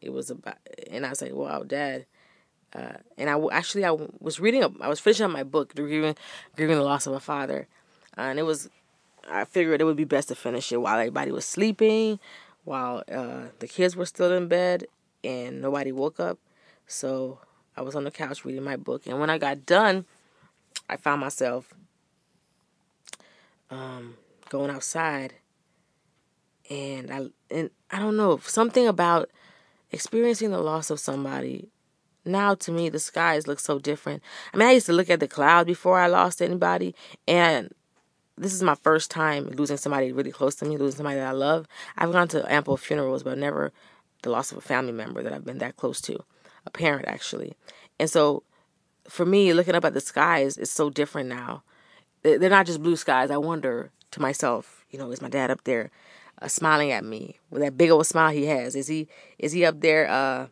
it 0.03 0.13
was 0.13 0.31
about, 0.31 0.59
and 0.91 1.07
I 1.07 1.11
was 1.11 1.23
like, 1.23 1.33
wow, 1.33 1.63
Dad. 1.63 2.05
Uh, 2.77 2.99
and 3.17 3.31
I 3.31 3.41
actually 3.53 3.85
I 3.85 3.97
was 4.21 4.39
reading, 4.39 4.63
a, 4.63 4.71
I 4.81 4.89
was 4.89 5.01
finishing 5.01 5.25
up 5.25 5.33
my 5.33 5.45
book, 5.45 5.75
grieving, 5.75 6.15
grieving 6.57 6.77
the 6.77 6.83
loss 6.83 7.07
of 7.07 7.15
a 7.15 7.21
father, 7.21 7.69
uh, 8.19 8.23
and 8.23 8.39
it 8.39 8.43
was, 8.43 8.69
I 9.31 9.45
figured 9.47 9.81
it 9.81 9.85
would 9.85 9.97
be 9.97 10.05
best 10.05 10.29
to 10.29 10.35
finish 10.35 10.71
it 10.73 10.77
while 10.77 10.99
everybody 10.99 11.31
was 11.31 11.47
sleeping, 11.47 12.19
while 12.65 13.03
uh, 13.11 13.45
the 13.61 13.67
kids 13.69 13.97
were 13.97 14.05
still 14.05 14.33
in 14.33 14.49
bed 14.49 14.87
and 15.25 15.63
nobody 15.63 15.93
woke 15.93 16.21
up. 16.21 16.39
So 16.87 17.39
I 17.77 17.83
was 17.83 17.95
on 17.95 18.05
the 18.05 18.11
couch 18.11 18.45
reading 18.45 18.63
my 18.63 18.77
book. 18.77 19.07
And 19.07 19.21
when 19.21 19.31
I 19.31 19.39
got 19.39 19.67
done, 19.67 20.05
I 20.89 20.97
found 20.97 21.21
myself 21.21 21.73
um, 23.71 24.17
going 24.49 24.71
outside. 24.71 25.35
And 26.69 27.13
I 27.13 27.27
and 27.51 27.71
I 27.91 28.01
don't 28.01 28.17
know 28.17 28.39
something 28.39 28.89
about 28.89 29.31
experiencing 29.93 30.51
the 30.51 30.59
loss 30.59 30.91
of 30.91 30.99
somebody. 30.99 31.71
Now 32.27 32.55
to 32.57 32.73
me, 32.73 32.89
the 32.89 32.99
skies 32.99 33.47
look 33.47 33.61
so 33.61 33.79
different. 33.79 34.23
I 34.53 34.57
mean, 34.57 34.69
I 34.69 34.73
used 34.73 34.87
to 34.87 34.93
look 34.93 35.09
at 35.09 35.21
the 35.21 35.29
clouds 35.29 35.67
before 35.67 35.99
I 35.99 36.09
lost 36.09 36.43
anybody, 36.43 36.95
and 37.27 37.73
this 38.37 38.53
is 38.53 38.63
my 38.63 38.75
first 38.75 39.11
time 39.11 39.49
losing 39.51 39.77
somebody 39.77 40.13
really 40.13 40.33
close 40.33 40.55
to 40.57 40.65
me, 40.65 40.77
losing 40.77 40.99
somebody 40.99 41.17
that 41.17 41.29
I 41.29 41.33
love. 41.33 41.67
I've 41.97 42.13
gone 42.13 42.29
to 42.29 42.53
ample 42.53 42.77
funerals, 42.77 43.23
but 43.23 43.39
never 43.39 43.73
the 44.23 44.31
loss 44.31 44.53
of 44.53 44.59
a 44.59 44.63
family 44.63 44.93
member 44.93 45.23
that 45.23 45.33
I've 45.33 45.45
been 45.45 45.59
that 45.59 45.77
close 45.77 46.01
to, 46.03 46.23
a 46.67 46.71
parent 46.71 47.07
actually. 47.07 47.55
And 47.99 48.11
so, 48.11 48.43
for 49.09 49.25
me, 49.25 49.53
looking 49.53 49.75
up 49.75 49.85
at 49.85 49.95
the 49.95 50.01
skies 50.01 50.59
is 50.59 50.71
so 50.71 50.91
different 50.91 51.29
now. 51.29 51.63
They're 52.23 52.51
not 52.51 52.67
just 52.67 52.83
blue 52.83 52.97
skies. 52.97 53.31
I 53.31 53.37
wonder 53.37 53.91
to 54.11 54.21
myself, 54.21 54.85
you 54.91 54.99
know, 54.99 55.13
is 55.13 55.23
my 55.23 55.29
dad 55.29 55.51
up 55.51 55.63
there 55.65 55.91
uh, 56.43 56.49
smiling 56.49 56.91
at 56.91 57.05
me 57.05 57.39
with 57.51 57.63
that 57.63 57.79
big 57.79 57.91
old 57.91 58.07
smile 58.07 58.33
he 58.33 58.47
has? 58.47 58.75
Is 58.75 58.89
he 58.89 59.09
is 59.39 59.53
he 59.53 59.65
up 59.65 59.81
there, 59.81 60.09
uh, 60.09 60.49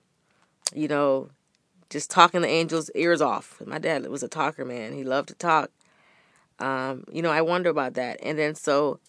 you 0.73 0.87
know, 0.87 1.31
just 1.91 2.11
talking 2.11 2.43
the 2.43 2.49
angels' 2.49 2.91
ears 2.95 3.21
off? 3.21 3.61
My 3.65 3.79
dad 3.79 4.07
was 4.09 4.23
a 4.23 4.29
talker, 4.29 4.65
man. 4.65 4.93
He 4.93 5.05
loved 5.05 5.29
to 5.29 5.35
talk 5.35 5.71
um, 6.59 7.05
you 7.11 7.23
know, 7.23 7.31
I 7.31 7.43
wonder 7.43 7.71
about 7.71 7.95
that. 7.95 8.19
And 8.23 8.39
then 8.39 8.55
so 8.55 9.01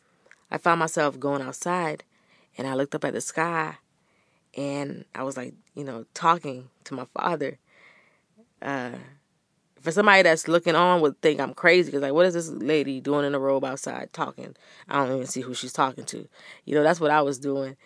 I 0.49 0.57
found 0.57 0.79
myself 0.79 1.19
going 1.19 1.41
outside 1.41 2.03
and 2.57 2.67
I 2.67 2.73
looked 2.73 2.95
up 2.95 3.05
at 3.05 3.13
the 3.13 3.21
sky 3.21 3.75
and 4.55 5.05
I 5.13 5.23
was 5.23 5.38
like, 5.38 5.53
you 5.75 5.83
know, 5.83 6.05
talking 6.13 6.69
to 6.85 6.93
my 6.93 7.05
father. 7.13 7.57
Uh, 8.61 8.91
for 9.79 9.91
somebody 9.91 10.23
that's 10.23 10.47
looking 10.47 10.75
on 10.75 11.01
would 11.01 11.21
think 11.21 11.39
I'm 11.39 11.53
crazy 11.53 11.91
because 11.91 12.01
like, 12.01 12.13
what 12.13 12.25
is 12.25 12.33
this 12.33 12.49
lady 12.49 12.99
doing 12.99 13.25
in 13.25 13.35
a 13.35 13.39
robe 13.39 13.63
outside 13.63 14.11
talking? 14.13 14.55
I 14.89 14.95
don't 14.95 15.15
even 15.15 15.27
see 15.27 15.41
who 15.41 15.53
she's 15.53 15.73
talking 15.73 16.05
to. 16.05 16.27
You 16.65 16.75
know, 16.75 16.81
that's 16.81 16.99
what 16.99 17.11
I 17.11 17.21
was 17.21 17.38
doing. 17.38 17.77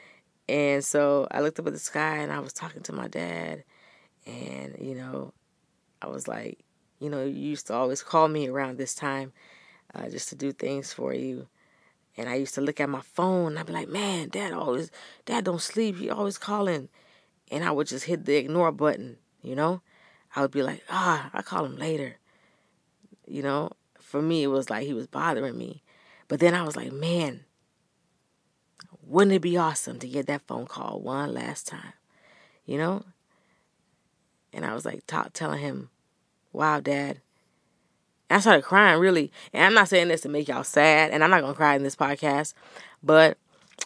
And 0.47 0.84
so 0.84 1.28
I 1.30 1.41
looked 1.41 1.60
up 1.60 1.67
at 1.67 1.73
the 1.73 1.80
sky 1.80 2.17
and 2.17 2.32
I 2.32 2.39
was 2.39 2.54
talking 2.54 2.82
to 2.84 2.93
my 2.93 3.08
dad. 3.08 3.63
And, 4.30 4.76
you 4.80 4.96
know, 4.96 5.34
I 6.02 6.08
was 6.08 6.28
like, 6.28 6.60
you 7.00 7.10
know, 7.10 7.24
you 7.24 7.34
used 7.34 7.68
to 7.68 7.74
always 7.74 8.04
call 8.04 8.28
me 8.28 8.48
around 8.48 8.78
this 8.78 8.94
time 8.94 9.34
uh, 9.96 10.10
just 10.10 10.30
to 10.30 10.36
do 10.36 10.52
things 10.52 10.94
for 10.94 11.13
you. 11.13 11.48
And 12.18 12.30
I 12.30 12.36
used 12.36 12.56
to 12.56 12.62
look 12.62 12.80
at 12.80 12.89
my 12.89 13.02
phone 13.02 13.48
and 13.48 13.60
I'd 13.60 13.65
be 13.65 13.74
like, 13.74 13.88
man, 13.88 14.30
dad 14.30 14.54
always, 14.54 14.92
dad 15.26 15.46
don't 15.46 15.62
sleep. 15.62 15.98
He 15.98 16.10
always 16.10 16.38
calling. 16.38 16.89
And 17.50 17.63
I 17.63 17.72
would 17.72 17.88
just 17.88 18.06
hit 18.06 18.26
the 18.26 18.36
ignore 18.36 18.72
button, 18.72 19.18
you 19.42 19.56
know? 19.56 19.82
I 20.36 20.42
would 20.42 20.52
be 20.52 20.62
like, 20.62 20.84
ah, 20.89 21.30
I'll 21.34 21.44
call 21.44 21.65
him 21.65 21.78
later. 21.78 22.18
You 23.26 23.42
know, 23.42 23.72
for 24.00 24.22
me, 24.22 24.44
it 24.44 24.48
was 24.48 24.70
like 24.70 24.86
he 24.86 24.94
was 24.94 25.08
bothering 25.08 25.58
me. 25.58 25.82
But 26.28 26.39
then 26.39 26.54
I 26.54 26.63
was 26.63 26.76
like, 26.76 26.92
man, 26.92 27.46
wouldn't 29.02 29.36
it 29.36 29.42
be 29.42 29.58
awesome 29.58 29.98
to 30.00 30.08
get 30.08 30.28
that 30.28 30.46
phone 30.46 30.68
call 30.68 31.02
one 31.02 31.34
last 31.34 31.68
time? 31.68 31.94
You 32.65 32.78
know? 32.78 33.06
And 34.54 34.66
I 34.66 34.74
was 34.74 34.86
like, 34.86 35.04
telling 35.34 35.60
him, 35.60 35.90
wow, 36.52 36.80
dad. 36.80 37.22
And 38.30 38.38
I 38.38 38.40
started 38.40 38.64
crying 38.64 39.00
really. 39.00 39.32
And 39.54 39.64
I'm 39.64 39.74
not 39.74 39.90
saying 39.90 40.08
this 40.08 40.22
to 40.22 40.30
make 40.30 40.48
y'all 40.48 40.64
sad, 40.64 41.12
and 41.12 41.24
I'm 41.24 41.30
not 41.30 41.42
gonna 41.42 41.54
cry 41.54 41.76
in 41.76 41.84
this 41.84 41.96
podcast, 41.96 42.54
but 43.04 43.38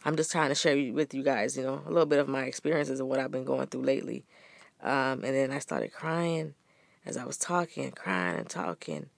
I'm 0.05 0.15
just 0.15 0.31
trying 0.31 0.49
to 0.49 0.55
share 0.55 0.91
with 0.93 1.13
you 1.13 1.23
guys, 1.23 1.55
you 1.55 1.63
know, 1.63 1.81
a 1.85 1.89
little 1.89 2.05
bit 2.05 2.19
of 2.19 2.27
my 2.27 2.43
experiences 2.43 2.99
and 2.99 3.07
what 3.07 3.19
I've 3.19 3.31
been 3.31 3.45
going 3.45 3.67
through 3.67 3.83
lately. 3.83 4.25
Um, 4.81 5.23
and 5.23 5.35
then 5.35 5.51
I 5.51 5.59
started 5.59 5.93
crying 5.93 6.55
as 7.05 7.15
I 7.15 7.25
was 7.25 7.37
talking, 7.37 7.91
crying 7.91 8.37
and 8.37 8.49
talking. 8.49 9.09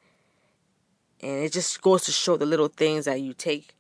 And 1.21 1.43
it 1.43 1.51
just 1.51 1.81
goes 1.81 2.03
to 2.03 2.11
show 2.11 2.37
the 2.37 2.45
little 2.45 2.67
things 2.67 3.05
that 3.05 3.21
you 3.21 3.33
take 3.33 3.75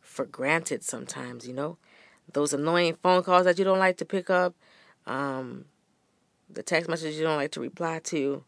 for 0.00 0.24
granted 0.24 0.84
sometimes, 0.84 1.46
you 1.46 1.54
know? 1.54 1.78
Those 2.32 2.52
annoying 2.52 2.96
phone 3.02 3.22
calls 3.22 3.44
that 3.44 3.58
you 3.58 3.64
don't 3.64 3.78
like 3.78 3.96
to 3.96 4.04
pick 4.04 4.30
up, 4.30 4.54
um, 5.06 5.64
the 6.50 6.62
text 6.62 6.88
messages 6.88 7.18
you 7.18 7.24
don't 7.24 7.36
like 7.36 7.52
to 7.52 7.60
reply 7.60 8.00
to, 8.04 8.44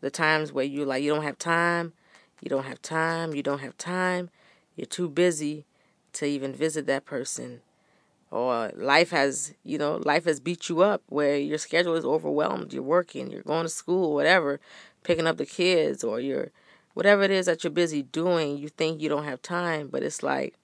the 0.00 0.10
times 0.10 0.52
where 0.52 0.64
you 0.64 0.84
like 0.84 1.02
you 1.02 1.12
don't 1.12 1.24
have 1.24 1.38
time, 1.38 1.92
you 2.40 2.48
don't 2.48 2.64
have 2.64 2.80
time, 2.82 3.34
you 3.34 3.42
don't 3.42 3.60
have 3.60 3.76
time, 3.76 4.30
you're 4.76 4.86
too 4.86 5.08
busy 5.08 5.66
to 6.12 6.26
even 6.26 6.52
visit 6.52 6.86
that 6.86 7.04
person. 7.04 7.60
Or 8.30 8.70
life 8.76 9.10
has, 9.10 9.54
you 9.64 9.76
know, 9.76 10.00
life 10.04 10.24
has 10.24 10.38
beat 10.38 10.68
you 10.68 10.82
up 10.82 11.02
where 11.08 11.36
your 11.36 11.58
schedule 11.58 11.96
is 11.96 12.04
overwhelmed. 12.04 12.72
You're 12.72 12.82
working, 12.82 13.30
you're 13.30 13.42
going 13.42 13.64
to 13.64 13.68
school, 13.68 14.14
whatever, 14.14 14.60
picking 15.02 15.26
up 15.26 15.36
the 15.36 15.46
kids, 15.46 16.04
or 16.04 16.20
you're 16.20 16.50
whatever 16.94 17.22
it 17.22 17.30
is 17.30 17.46
that 17.46 17.64
you're 17.64 17.72
busy 17.72 18.02
doing, 18.02 18.56
you 18.56 18.68
think 18.68 19.00
you 19.00 19.08
don't 19.08 19.24
have 19.24 19.42
time, 19.42 19.88
but 19.88 20.02
it's 20.02 20.22
like 20.22 20.54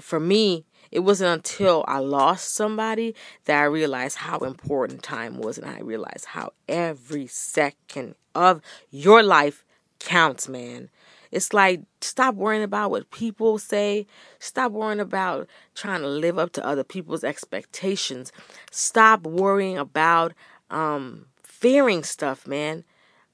for 0.00 0.20
me, 0.20 0.64
it 0.90 1.00
wasn't 1.00 1.32
until 1.32 1.84
I 1.86 1.98
lost 1.98 2.54
somebody 2.54 3.14
that 3.44 3.60
I 3.60 3.64
realized 3.64 4.18
how 4.18 4.38
important 4.38 5.02
time 5.02 5.38
was, 5.38 5.58
and 5.58 5.70
I 5.70 5.80
realized 5.80 6.26
how 6.26 6.52
every 6.68 7.26
second 7.26 8.14
of 8.34 8.60
your 8.90 9.22
life 9.22 9.64
counts, 9.98 10.48
man. 10.48 10.90
It's 11.30 11.52
like 11.52 11.82
stop 12.00 12.34
worrying 12.34 12.64
about 12.64 12.90
what 12.90 13.10
people 13.10 13.58
say. 13.58 14.06
Stop 14.40 14.72
worrying 14.72 15.00
about 15.00 15.48
trying 15.74 16.00
to 16.00 16.08
live 16.08 16.38
up 16.38 16.52
to 16.52 16.66
other 16.66 16.82
people's 16.82 17.22
expectations. 17.22 18.32
Stop 18.72 19.22
worrying 19.22 19.78
about 19.78 20.32
um, 20.70 21.26
fearing 21.44 22.02
stuff, 22.02 22.46
man. 22.48 22.84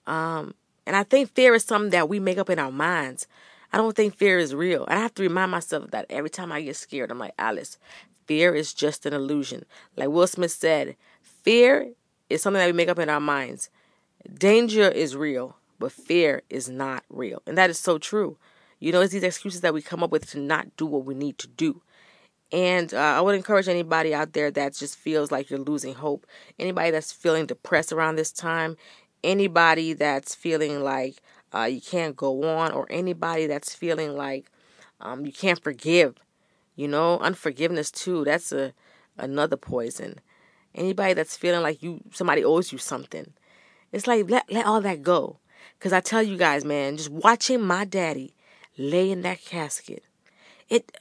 Um, 0.06 0.54
and 0.86 0.94
I 0.94 1.04
think 1.04 1.34
fear 1.34 1.54
is 1.54 1.64
something 1.64 1.90
that 1.90 2.08
we 2.08 2.20
make 2.20 2.38
up 2.38 2.50
in 2.50 2.58
our 2.58 2.70
minds. 2.70 3.26
I 3.76 3.78
don't 3.78 3.94
think 3.94 4.16
fear 4.16 4.38
is 4.38 4.54
real. 4.54 4.86
And 4.86 4.98
I 4.98 5.02
have 5.02 5.12
to 5.16 5.22
remind 5.22 5.50
myself 5.50 5.84
of 5.84 5.90
that 5.90 6.06
every 6.08 6.30
time 6.30 6.50
I 6.50 6.62
get 6.62 6.76
scared. 6.76 7.10
I'm 7.10 7.18
like, 7.18 7.34
Alice, 7.38 7.76
fear 8.24 8.54
is 8.54 8.72
just 8.72 9.04
an 9.04 9.12
illusion. 9.12 9.66
Like 9.96 10.08
Will 10.08 10.26
Smith 10.26 10.52
said, 10.52 10.96
fear 11.20 11.90
is 12.30 12.40
something 12.40 12.58
that 12.58 12.64
we 12.68 12.72
make 12.72 12.88
up 12.88 12.98
in 12.98 13.10
our 13.10 13.20
minds. 13.20 13.68
Danger 14.32 14.88
is 14.88 15.14
real, 15.14 15.58
but 15.78 15.92
fear 15.92 16.40
is 16.48 16.70
not 16.70 17.04
real. 17.10 17.42
And 17.46 17.58
that 17.58 17.68
is 17.68 17.78
so 17.78 17.98
true. 17.98 18.38
You 18.80 18.92
know, 18.92 19.02
it's 19.02 19.12
these 19.12 19.22
excuses 19.22 19.60
that 19.60 19.74
we 19.74 19.82
come 19.82 20.02
up 20.02 20.10
with 20.10 20.30
to 20.30 20.38
not 20.40 20.74
do 20.78 20.86
what 20.86 21.04
we 21.04 21.12
need 21.12 21.36
to 21.36 21.46
do. 21.46 21.82
And 22.52 22.94
uh, 22.94 22.96
I 22.96 23.20
would 23.20 23.34
encourage 23.34 23.68
anybody 23.68 24.14
out 24.14 24.32
there 24.32 24.50
that 24.52 24.72
just 24.72 24.96
feels 24.96 25.30
like 25.30 25.50
you're 25.50 25.58
losing 25.58 25.92
hope, 25.96 26.26
anybody 26.58 26.92
that's 26.92 27.12
feeling 27.12 27.44
depressed 27.44 27.92
around 27.92 28.16
this 28.16 28.32
time, 28.32 28.78
anybody 29.22 29.92
that's 29.92 30.34
feeling 30.34 30.82
like 30.82 31.20
uh, 31.56 31.64
you 31.64 31.80
can't 31.80 32.16
go 32.16 32.42
on, 32.44 32.72
or 32.72 32.86
anybody 32.90 33.46
that's 33.46 33.74
feeling 33.74 34.16
like 34.16 34.50
um, 35.00 35.24
you 35.24 35.32
can't 35.32 35.62
forgive. 35.62 36.16
You 36.74 36.88
know, 36.88 37.18
unforgiveness 37.20 37.90
too. 37.90 38.24
That's 38.24 38.52
a 38.52 38.72
another 39.16 39.56
poison. 39.56 40.20
Anybody 40.74 41.14
that's 41.14 41.36
feeling 41.36 41.62
like 41.62 41.82
you 41.82 42.00
somebody 42.12 42.44
owes 42.44 42.72
you 42.72 42.78
something, 42.78 43.32
it's 43.92 44.06
like 44.06 44.28
let 44.28 44.50
let 44.52 44.66
all 44.66 44.80
that 44.82 45.02
go. 45.02 45.38
Cause 45.80 45.92
I 45.92 46.00
tell 46.00 46.22
you 46.22 46.36
guys, 46.36 46.64
man, 46.64 46.96
just 46.96 47.10
watching 47.10 47.60
my 47.60 47.84
daddy 47.84 48.34
lay 48.78 49.10
in 49.10 49.22
that 49.22 49.44
casket, 49.44 50.02
it. 50.68 50.96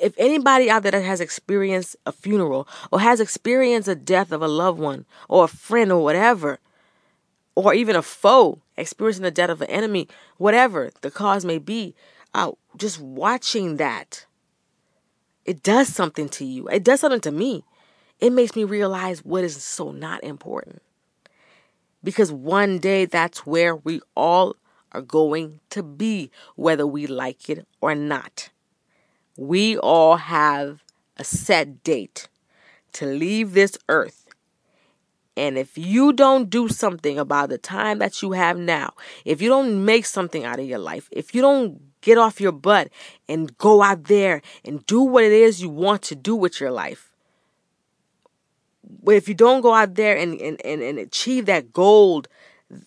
If 0.00 0.14
anybody 0.16 0.70
out 0.70 0.84
there 0.84 0.92
that 0.92 1.02
has 1.02 1.20
experienced 1.20 1.96
a 2.06 2.12
funeral 2.12 2.68
or 2.92 3.00
has 3.00 3.18
experienced 3.18 3.88
a 3.88 3.96
death 3.96 4.30
of 4.30 4.40
a 4.40 4.46
loved 4.46 4.78
one 4.78 5.06
or 5.28 5.42
a 5.42 5.48
friend 5.48 5.90
or 5.90 6.04
whatever, 6.04 6.60
or 7.56 7.74
even 7.74 7.96
a 7.96 8.02
foe 8.02 8.60
experiencing 8.76 9.24
the 9.24 9.30
death 9.30 9.50
of 9.50 9.62
an 9.62 9.70
enemy, 9.70 10.06
whatever 10.36 10.90
the 11.00 11.10
cause 11.10 11.44
may 11.44 11.58
be, 11.58 11.94
uh, 12.34 12.52
just 12.76 13.00
watching 13.00 13.78
that, 13.78 14.26
it 15.44 15.62
does 15.62 15.88
something 15.88 16.28
to 16.28 16.44
you. 16.44 16.68
It 16.68 16.84
does 16.84 17.00
something 17.00 17.20
to 17.22 17.32
me. 17.32 17.64
It 18.20 18.30
makes 18.30 18.54
me 18.54 18.64
realize 18.64 19.24
what 19.24 19.42
is 19.42 19.62
so 19.62 19.90
not 19.90 20.22
important. 20.22 20.82
Because 22.04 22.30
one 22.30 22.78
day 22.78 23.06
that's 23.06 23.46
where 23.46 23.74
we 23.74 24.00
all 24.14 24.54
are 24.92 25.00
going 25.00 25.60
to 25.70 25.82
be, 25.82 26.30
whether 26.56 26.86
we 26.86 27.06
like 27.06 27.48
it 27.48 27.66
or 27.80 27.94
not. 27.94 28.50
We 29.36 29.78
all 29.78 30.16
have 30.16 30.82
a 31.16 31.24
set 31.24 31.82
date 31.82 32.28
to 32.92 33.06
leave 33.06 33.52
this 33.52 33.78
earth 33.88 34.25
and 35.36 35.58
if 35.58 35.76
you 35.76 36.12
don't 36.12 36.48
do 36.48 36.68
something 36.68 37.18
about 37.18 37.50
the 37.50 37.58
time 37.58 37.98
that 37.98 38.22
you 38.22 38.32
have 38.32 38.58
now, 38.58 38.94
if 39.24 39.42
you 39.42 39.48
don't 39.48 39.84
make 39.84 40.06
something 40.06 40.44
out 40.44 40.58
of 40.58 40.66
your 40.66 40.78
life, 40.78 41.08
if 41.12 41.34
you 41.34 41.42
don't 41.42 41.80
get 42.00 42.16
off 42.16 42.40
your 42.40 42.52
butt 42.52 42.88
and 43.28 43.56
go 43.58 43.82
out 43.82 44.04
there 44.04 44.40
and 44.64 44.84
do 44.86 45.02
what 45.02 45.24
it 45.24 45.32
is 45.32 45.60
you 45.60 45.68
want 45.68 46.02
to 46.02 46.14
do 46.14 46.34
with 46.34 46.60
your 46.60 46.70
life, 46.70 47.12
but 49.02 49.14
if 49.14 49.28
you 49.28 49.34
don't 49.34 49.60
go 49.60 49.74
out 49.74 49.94
there 49.94 50.16
and, 50.16 50.40
and, 50.40 50.64
and, 50.64 50.82
and 50.82 50.98
achieve 50.98 51.46
that 51.46 51.72
gold 51.72 52.28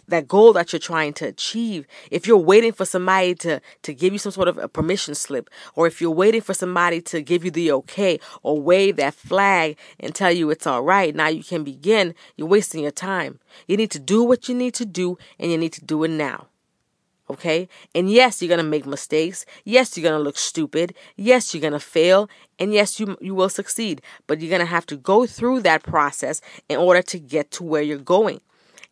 that 0.07 0.27
goal 0.27 0.53
that 0.53 0.73
you're 0.73 0.79
trying 0.79 1.13
to 1.13 1.25
achieve 1.25 1.87
if 2.11 2.27
you're 2.27 2.37
waiting 2.37 2.71
for 2.71 2.85
somebody 2.85 3.33
to 3.33 3.61
to 3.81 3.93
give 3.93 4.11
you 4.11 4.19
some 4.19 4.31
sort 4.31 4.47
of 4.47 4.57
a 4.57 4.67
permission 4.67 5.15
slip 5.15 5.49
or 5.75 5.87
if 5.87 6.01
you're 6.01 6.11
waiting 6.11 6.41
for 6.41 6.53
somebody 6.53 6.99
to 7.01 7.21
give 7.21 7.45
you 7.45 7.51
the 7.51 7.71
okay 7.71 8.19
or 8.43 8.59
wave 8.59 8.97
that 8.97 9.13
flag 9.13 9.77
and 9.99 10.13
tell 10.13 10.31
you 10.31 10.49
it's 10.49 10.67
all 10.67 10.81
right 10.81 11.15
now 11.15 11.27
you 11.27 11.43
can 11.43 11.63
begin 11.63 12.13
you're 12.35 12.47
wasting 12.47 12.81
your 12.81 12.91
time. 12.91 13.39
You 13.67 13.77
need 13.77 13.91
to 13.91 13.99
do 13.99 14.23
what 14.23 14.49
you 14.49 14.55
need 14.55 14.73
to 14.75 14.85
do 14.85 15.17
and 15.39 15.49
you 15.51 15.57
need 15.57 15.73
to 15.73 15.85
do 15.85 16.03
it 16.03 16.09
now 16.09 16.47
okay? 17.29 17.69
And 17.93 18.09
yes 18.09 18.41
you're 18.41 18.49
going 18.49 18.57
to 18.57 18.63
make 18.63 18.85
mistakes. 18.85 19.45
Yes 19.63 19.95
you're 19.95 20.09
going 20.09 20.19
to 20.19 20.23
look 20.23 20.37
stupid. 20.37 20.95
Yes 21.15 21.53
you're 21.53 21.61
going 21.61 21.73
to 21.73 21.79
fail. 21.79 22.27
And 22.57 22.73
yes 22.73 22.99
you 22.99 23.17
you 23.21 23.35
will 23.35 23.49
succeed. 23.49 24.01
But 24.25 24.41
you're 24.41 24.49
going 24.49 24.61
to 24.61 24.65
have 24.65 24.87
to 24.87 24.97
go 24.97 25.27
through 25.27 25.61
that 25.61 25.83
process 25.83 26.41
in 26.67 26.77
order 26.77 27.03
to 27.03 27.19
get 27.19 27.51
to 27.51 27.63
where 27.63 27.83
you're 27.83 27.97
going 27.97 28.41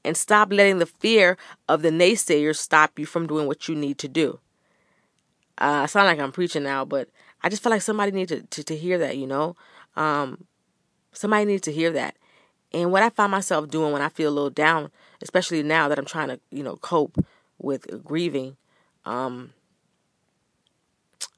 and 0.08 0.18
stop 0.18 0.52
letting 0.52 0.80
the 0.80 0.86
fear 0.86 1.38
of 1.68 1.82
the 1.82 1.90
naysayers 1.92 2.58
stop 2.58 2.98
you 2.98 3.06
from 3.06 3.28
doing 3.28 3.46
what 3.46 3.68
you 3.68 3.76
need 3.76 3.98
to 4.00 4.08
do. 4.08 4.40
Uh, 5.60 5.84
I 5.84 5.86
sound 5.88 6.08
like 6.08 6.20
I'm 6.20 6.32
preaching 6.32 6.64
now, 6.64 6.86
but 6.86 7.10
I 7.44 7.50
just 7.50 7.62
feel 7.62 7.72
like 7.72 7.82
somebody 7.82 8.12
needs 8.12 8.32
to, 8.32 8.42
to, 8.42 8.64
to 8.64 8.76
hear 8.76 8.98
that, 9.00 9.18
you 9.18 9.28
know? 9.28 9.56
Um, 9.96 10.46
somebody 11.12 11.46
needs 11.46 11.64
to 11.64 11.72
hear 11.72 11.92
that. 11.92 12.16
And 12.74 12.92
what 12.92 13.04
I 13.04 13.10
find 13.10 13.32
myself 13.32 13.70
doing 13.70 13.92
when 13.92 14.02
I 14.02 14.10
feel 14.10 14.30
a 14.30 14.34
little 14.34 14.50
down, 14.50 14.92
especially 15.22 15.64
now 15.64 15.88
that 15.88 15.98
I'm 15.98 16.06
trying 16.06 16.30
to, 16.30 16.40
you 16.52 16.64
know, 16.64 16.76
cope 16.78 17.18
with 17.60 18.04
grieving, 18.04 18.58
um, 19.06 19.54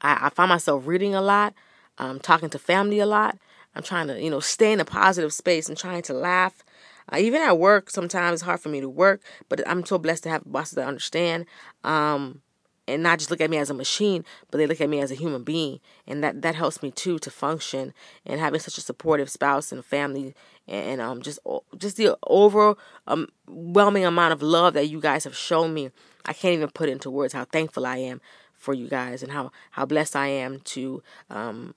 I, 0.01 0.27
I 0.27 0.29
find 0.29 0.49
myself 0.49 0.85
reading 0.85 1.15
a 1.15 1.21
lot, 1.21 1.53
um, 1.97 2.19
talking 2.19 2.49
to 2.49 2.59
family 2.59 2.99
a 2.99 3.05
lot. 3.05 3.37
I'm 3.75 3.83
trying 3.83 4.07
to, 4.07 4.21
you 4.21 4.29
know, 4.29 4.39
stay 4.39 4.73
in 4.73 4.79
a 4.79 4.85
positive 4.85 5.33
space 5.33 5.69
and 5.69 5.77
trying 5.77 6.01
to 6.03 6.13
laugh 6.13 6.63
uh, 7.11 7.17
even 7.17 7.41
at 7.41 7.57
work, 7.57 7.89
sometimes 7.89 8.35
it's 8.35 8.41
hard 8.43 8.59
for 8.59 8.69
me 8.69 8.81
to 8.81 8.89
work, 8.89 9.21
but 9.47 9.61
I'm 9.67 9.85
so 9.85 9.97
blessed 9.97 10.23
to 10.23 10.29
have 10.29 10.43
bosses 10.45 10.75
that 10.75 10.87
understand. 10.87 11.45
Um, 11.83 12.41
and 12.87 13.03
not 13.03 13.19
just 13.19 13.29
look 13.29 13.39
at 13.41 13.51
me 13.51 13.57
as 13.57 13.69
a 13.69 13.73
machine, 13.73 14.25
but 14.49 14.57
they 14.57 14.65
look 14.65 14.81
at 14.81 14.89
me 14.89 14.99
as 14.99 15.11
a 15.11 15.15
human 15.15 15.43
being, 15.43 15.79
and 16.07 16.23
that 16.23 16.41
that 16.41 16.55
helps 16.55 16.81
me 16.81 16.89
too 16.91 17.19
to 17.19 17.29
function. 17.29 17.93
And 18.25 18.39
having 18.39 18.59
such 18.59 18.77
a 18.77 18.81
supportive 18.81 19.29
spouse 19.29 19.71
and 19.71 19.85
family, 19.85 20.33
and, 20.67 20.99
um, 20.99 21.21
just 21.21 21.39
just 21.77 21.97
the 21.97 22.17
overwhelming 22.27 24.05
amount 24.05 24.33
of 24.33 24.41
love 24.41 24.73
that 24.73 24.89
you 24.89 24.99
guys 24.99 25.23
have 25.23 25.35
shown 25.35 25.73
me, 25.73 25.91
I 26.25 26.33
can't 26.33 26.55
even 26.55 26.69
put 26.69 26.89
into 26.89 27.11
words 27.11 27.33
how 27.33 27.45
thankful 27.45 27.85
I 27.85 27.97
am 27.97 28.21
for 28.53 28.73
you 28.73 28.87
guys, 28.87 29.21
and 29.21 29.31
how 29.31 29.51
how 29.71 29.85
blessed 29.85 30.15
I 30.15 30.27
am 30.27 30.59
to 30.61 31.03
um 31.29 31.75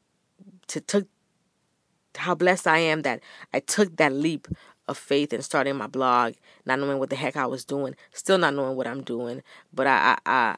to 0.69 0.81
took 0.81 1.07
how 2.17 2.35
blessed 2.35 2.67
I 2.67 2.79
am 2.79 3.03
that 3.03 3.21
I 3.53 3.61
took 3.61 3.97
that 3.97 4.13
leap 4.13 4.49
of 4.93 4.99
faith 4.99 5.33
in 5.33 5.43
starting 5.43 5.77
my 5.77 5.89
blog, 5.89 6.35
not 6.65 6.79
knowing 6.79 6.99
what 6.99 7.11
the 7.11 7.17
heck 7.17 7.37
I 7.37 7.47
was 7.47 7.65
doing, 7.65 7.97
still 8.13 8.39
not 8.39 8.55
knowing 8.55 8.77
what 8.77 8.87
I'm 8.87 9.03
doing, 9.03 9.43
but 9.75 9.89
I 9.89 10.17
I 10.25 10.57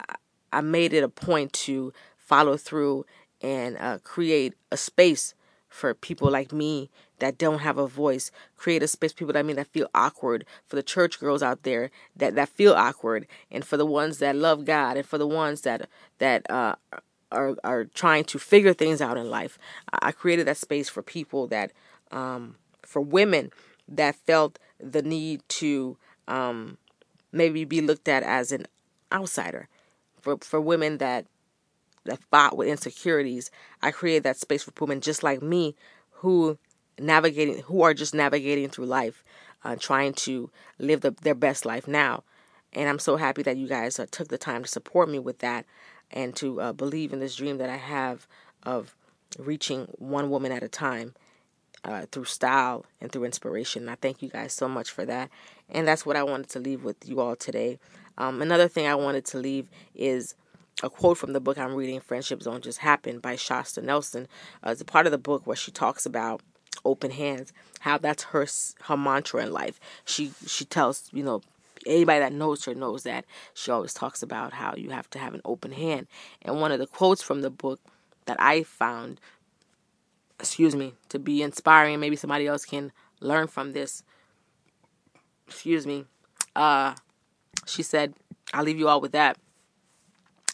I 0.53 0.61
made 0.61 0.93
it 0.93 1.03
a 1.03 1.09
point 1.09 1.53
to 1.65 1.93
follow 2.19 2.57
through 2.57 3.07
and 3.41 3.77
uh, 3.79 3.99
create 4.05 4.55
a 4.71 4.77
space 4.77 5.35
for 5.69 5.93
people 5.93 6.31
like 6.31 6.53
me 6.53 6.89
that 7.19 7.37
don't 7.37 7.59
have 7.59 7.79
a 7.79 7.87
voice. 7.87 8.31
Create 8.57 8.83
a 8.83 8.87
space 8.89 9.13
for 9.13 9.19
people 9.19 9.33
that 9.33 9.45
mean 9.45 9.57
that 9.57 9.67
feel 9.67 9.89
awkward. 9.95 10.47
For 10.67 10.77
the 10.77 10.83
church 10.83 11.19
girls 11.19 11.43
out 11.43 11.65
there 11.65 11.91
that 12.17 12.35
that 12.37 12.49
feel 12.49 12.75
awkward, 12.75 13.27
and 13.51 13.65
for 13.65 13.77
the 13.77 13.87
ones 13.87 14.19
that 14.19 14.37
love 14.37 14.65
God, 14.65 14.97
and 14.97 15.07
for 15.07 15.19
the 15.19 15.27
ones 15.27 15.63
that 15.63 15.89
that 16.19 16.49
uh, 16.51 16.77
are 17.33 17.57
are 17.65 17.85
trying 17.85 18.25
to 18.25 18.39
figure 18.39 18.73
things 18.73 19.01
out 19.01 19.17
in 19.17 19.29
life. 19.29 19.59
I 19.93 20.13
created 20.13 20.47
that 20.47 20.57
space 20.57 20.89
for 20.89 21.03
people 21.03 21.47
that 21.49 21.73
um, 22.11 22.57
for 22.83 23.01
women 23.01 23.51
that 23.89 24.17
felt 24.17 24.59
the 24.81 25.03
need 25.03 25.43
to 25.49 25.97
um, 26.29 26.79
maybe 27.33 27.65
be 27.65 27.81
looked 27.81 28.09
at 28.09 28.23
as 28.23 28.53
an 28.53 28.67
outsider. 29.13 29.69
For 30.21 30.39
for 30.39 30.61
women 30.61 30.99
that 30.99 31.27
that 32.05 32.23
fought 32.31 32.57
with 32.57 32.69
insecurities, 32.69 33.51
I 33.83 33.91
created 33.91 34.23
that 34.25 34.37
space 34.37 34.63
for 34.63 34.73
women 34.81 35.01
just 35.01 35.23
like 35.23 35.43
me 35.43 35.75
who 36.11 36.59
navigating 36.99 37.63
who 37.63 37.83
are 37.83 37.95
just 37.95 38.15
navigating 38.15 38.69
through 38.69 38.87
life, 38.87 39.25
uh, 39.65 39.77
trying 39.77 40.15
to 40.15 40.51
live 40.79 41.01
the, 41.01 41.11
their 41.23 41.35
best 41.35 41.65
life 41.67 41.87
now. 41.87 42.25
And 42.73 42.89
I'm 42.89 42.99
so 42.99 43.17
happy 43.17 43.43
that 43.43 43.57
you 43.57 43.69
guys 43.69 43.99
uh, 43.99 44.07
took 44.11 44.29
the 44.29 44.39
time 44.39 44.63
to 44.63 44.69
support 44.69 45.09
me 45.09 45.19
with 45.19 45.39
that 45.41 45.65
and 46.11 46.35
to 46.37 46.61
uh, 46.61 46.73
believe 46.73 47.13
in 47.13 47.21
this 47.21 47.37
dream 47.37 47.59
that 47.59 47.71
I 47.71 47.77
have 47.77 48.27
of 48.63 48.95
reaching 49.39 49.87
one 49.99 50.31
woman 50.31 50.53
at 50.53 50.63
a 50.63 50.69
time 50.69 51.15
uh, 51.85 52.07
through 52.11 52.25
style 52.25 52.85
and 53.01 53.13
through 53.13 53.25
inspiration. 53.25 53.89
I 53.89 53.95
thank 53.97 54.23
you 54.23 54.29
guys 54.29 54.53
so 54.53 54.69
much 54.69 54.91
for 54.91 55.05
that. 55.05 55.31
And 55.69 55.87
that's 55.87 56.05
what 56.05 56.17
I 56.17 56.23
wanted 56.23 56.49
to 56.51 56.59
leave 56.59 56.83
with 56.85 57.09
you 57.09 57.21
all 57.21 57.37
today. 57.37 57.79
Um, 58.17 58.43
another 58.43 58.69
thing 58.69 58.87
I 58.87 58.95
wanted 58.95 59.25
to 59.27 59.39
leave 59.39 59.69
is 59.95 60.35
a 60.83 60.91
quote 60.91 61.19
from 61.19 61.33
the 61.33 61.41
book 61.41 61.59
I'm 61.59 61.75
reading, 61.75 62.01
Friendships 62.01 62.45
Don't 62.45 62.65
Just 62.65 62.79
Happen 62.79 63.19
by 63.19 63.37
Shasta 63.37 63.81
Nelson. 63.81 64.27
Uh, 64.65 64.71
it's 64.71 64.81
a 64.81 64.85
part 64.85 65.07
of 65.07 65.13
the 65.13 65.19
book 65.19 65.47
where 65.47 65.57
she 65.57 65.71
talks 65.71 66.07
about 66.07 66.41
open 66.85 67.11
hands, 67.11 67.53
how 67.81 67.99
that's 67.99 68.25
her 68.25 68.47
her 68.83 68.97
mantra 68.97 69.43
in 69.43 69.53
life. 69.53 69.81
She 70.05 70.33
she 70.47 70.65
tells, 70.65 71.09
you 71.13 71.23
know, 71.23 71.43
anybody 71.87 72.21
that 72.21 72.33
knows 72.33 72.65
her 72.65 72.75
knows 72.75 73.05
that 73.05 73.25
she 73.55 73.71
always 73.71 73.95
talks 73.95 74.23
about 74.23 74.53
how 74.53 74.75
you 74.77 74.91
have 74.91 75.09
to 75.11 75.19
have 75.19 75.35
an 75.35 75.43
open 75.45 75.73
hand. 75.73 76.07
And 76.43 76.61
one 76.61 76.73
of 76.73 76.79
the 76.79 76.87
quotes 76.87 77.23
from 77.23 77.43
the 77.43 77.51
book 77.51 77.81
that 78.27 78.37
I 78.41 78.63
found 78.63 79.21
excuse 80.39 80.75
me, 80.75 80.95
to 81.09 81.19
be 81.19 81.43
inspiring. 81.43 82.01
Maybe 82.01 82.17
somebody 82.17 82.47
else 82.47 82.65
can 82.65 82.93
learn 83.21 83.47
from 83.47 83.73
this. 83.73 84.03
Excuse 85.47 85.87
me. 85.87 86.05
Uh, 86.55 86.95
she 87.67 87.83
said, 87.83 88.15
I'll 88.53 88.65
leave 88.65 88.79
you 88.79 88.89
all 88.89 89.01
with 89.01 89.13
that. 89.13 89.37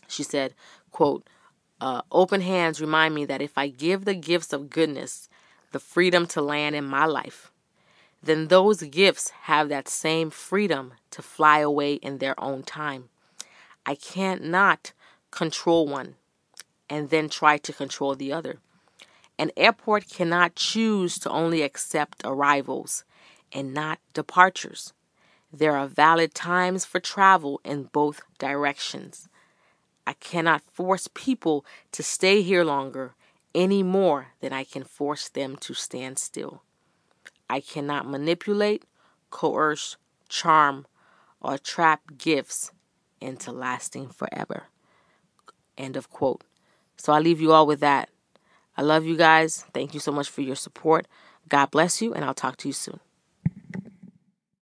She 0.08 0.22
said, 0.22 0.54
quote, 0.90 1.26
uh, 1.80 2.02
open 2.12 2.40
hands 2.40 2.80
remind 2.80 3.14
me 3.14 3.24
that 3.24 3.40
if 3.40 3.56
I 3.56 3.68
give 3.68 4.04
the 4.04 4.14
gifts 4.14 4.52
of 4.52 4.70
goodness 4.70 5.28
the 5.72 5.80
freedom 5.80 6.26
to 6.26 6.42
land 6.42 6.74
in 6.76 6.84
my 6.84 7.06
life, 7.06 7.52
then 8.22 8.48
those 8.48 8.82
gifts 8.82 9.30
have 9.42 9.68
that 9.68 9.88
same 9.88 10.30
freedom 10.30 10.94
to 11.10 11.22
fly 11.22 11.60
away 11.60 11.94
in 11.94 12.18
their 12.18 12.38
own 12.38 12.62
time. 12.62 13.08
I 13.86 13.94
can't 13.94 14.44
not 14.44 14.92
control 15.30 15.86
one 15.86 16.16
and 16.88 17.08
then 17.08 17.28
try 17.28 17.56
to 17.58 17.72
control 17.72 18.14
the 18.14 18.32
other. 18.32 18.58
An 19.40 19.50
airport 19.56 20.06
cannot 20.10 20.54
choose 20.54 21.18
to 21.20 21.30
only 21.30 21.62
accept 21.62 22.20
arrivals 22.26 23.04
and 23.50 23.72
not 23.72 23.98
departures. 24.12 24.92
There 25.50 25.78
are 25.78 25.86
valid 25.86 26.34
times 26.34 26.84
for 26.84 27.00
travel 27.00 27.58
in 27.64 27.84
both 27.84 28.20
directions. 28.38 29.30
I 30.06 30.12
cannot 30.12 30.60
force 30.70 31.08
people 31.14 31.64
to 31.92 32.02
stay 32.02 32.42
here 32.42 32.64
longer 32.64 33.14
any 33.54 33.82
more 33.82 34.26
than 34.40 34.52
I 34.52 34.62
can 34.62 34.84
force 34.84 35.30
them 35.30 35.56
to 35.60 35.72
stand 35.72 36.18
still. 36.18 36.60
I 37.48 37.60
cannot 37.60 38.06
manipulate, 38.06 38.84
coerce, 39.30 39.96
charm, 40.28 40.86
or 41.40 41.56
trap 41.56 42.02
gifts 42.18 42.72
into 43.22 43.52
lasting 43.52 44.10
forever. 44.10 44.64
End 45.78 45.96
of 45.96 46.10
quote. 46.10 46.44
So 46.98 47.14
I 47.14 47.20
leave 47.20 47.40
you 47.40 47.52
all 47.52 47.66
with 47.66 47.80
that. 47.80 48.10
I 48.76 48.82
love 48.82 49.04
you 49.04 49.16
guys. 49.16 49.64
Thank 49.74 49.94
you 49.94 50.00
so 50.00 50.12
much 50.12 50.28
for 50.28 50.40
your 50.42 50.56
support. 50.56 51.06
God 51.48 51.70
bless 51.70 52.00
you, 52.00 52.14
and 52.14 52.24
I'll 52.24 52.34
talk 52.34 52.56
to 52.58 52.68
you 52.68 52.72
soon. 52.74 53.00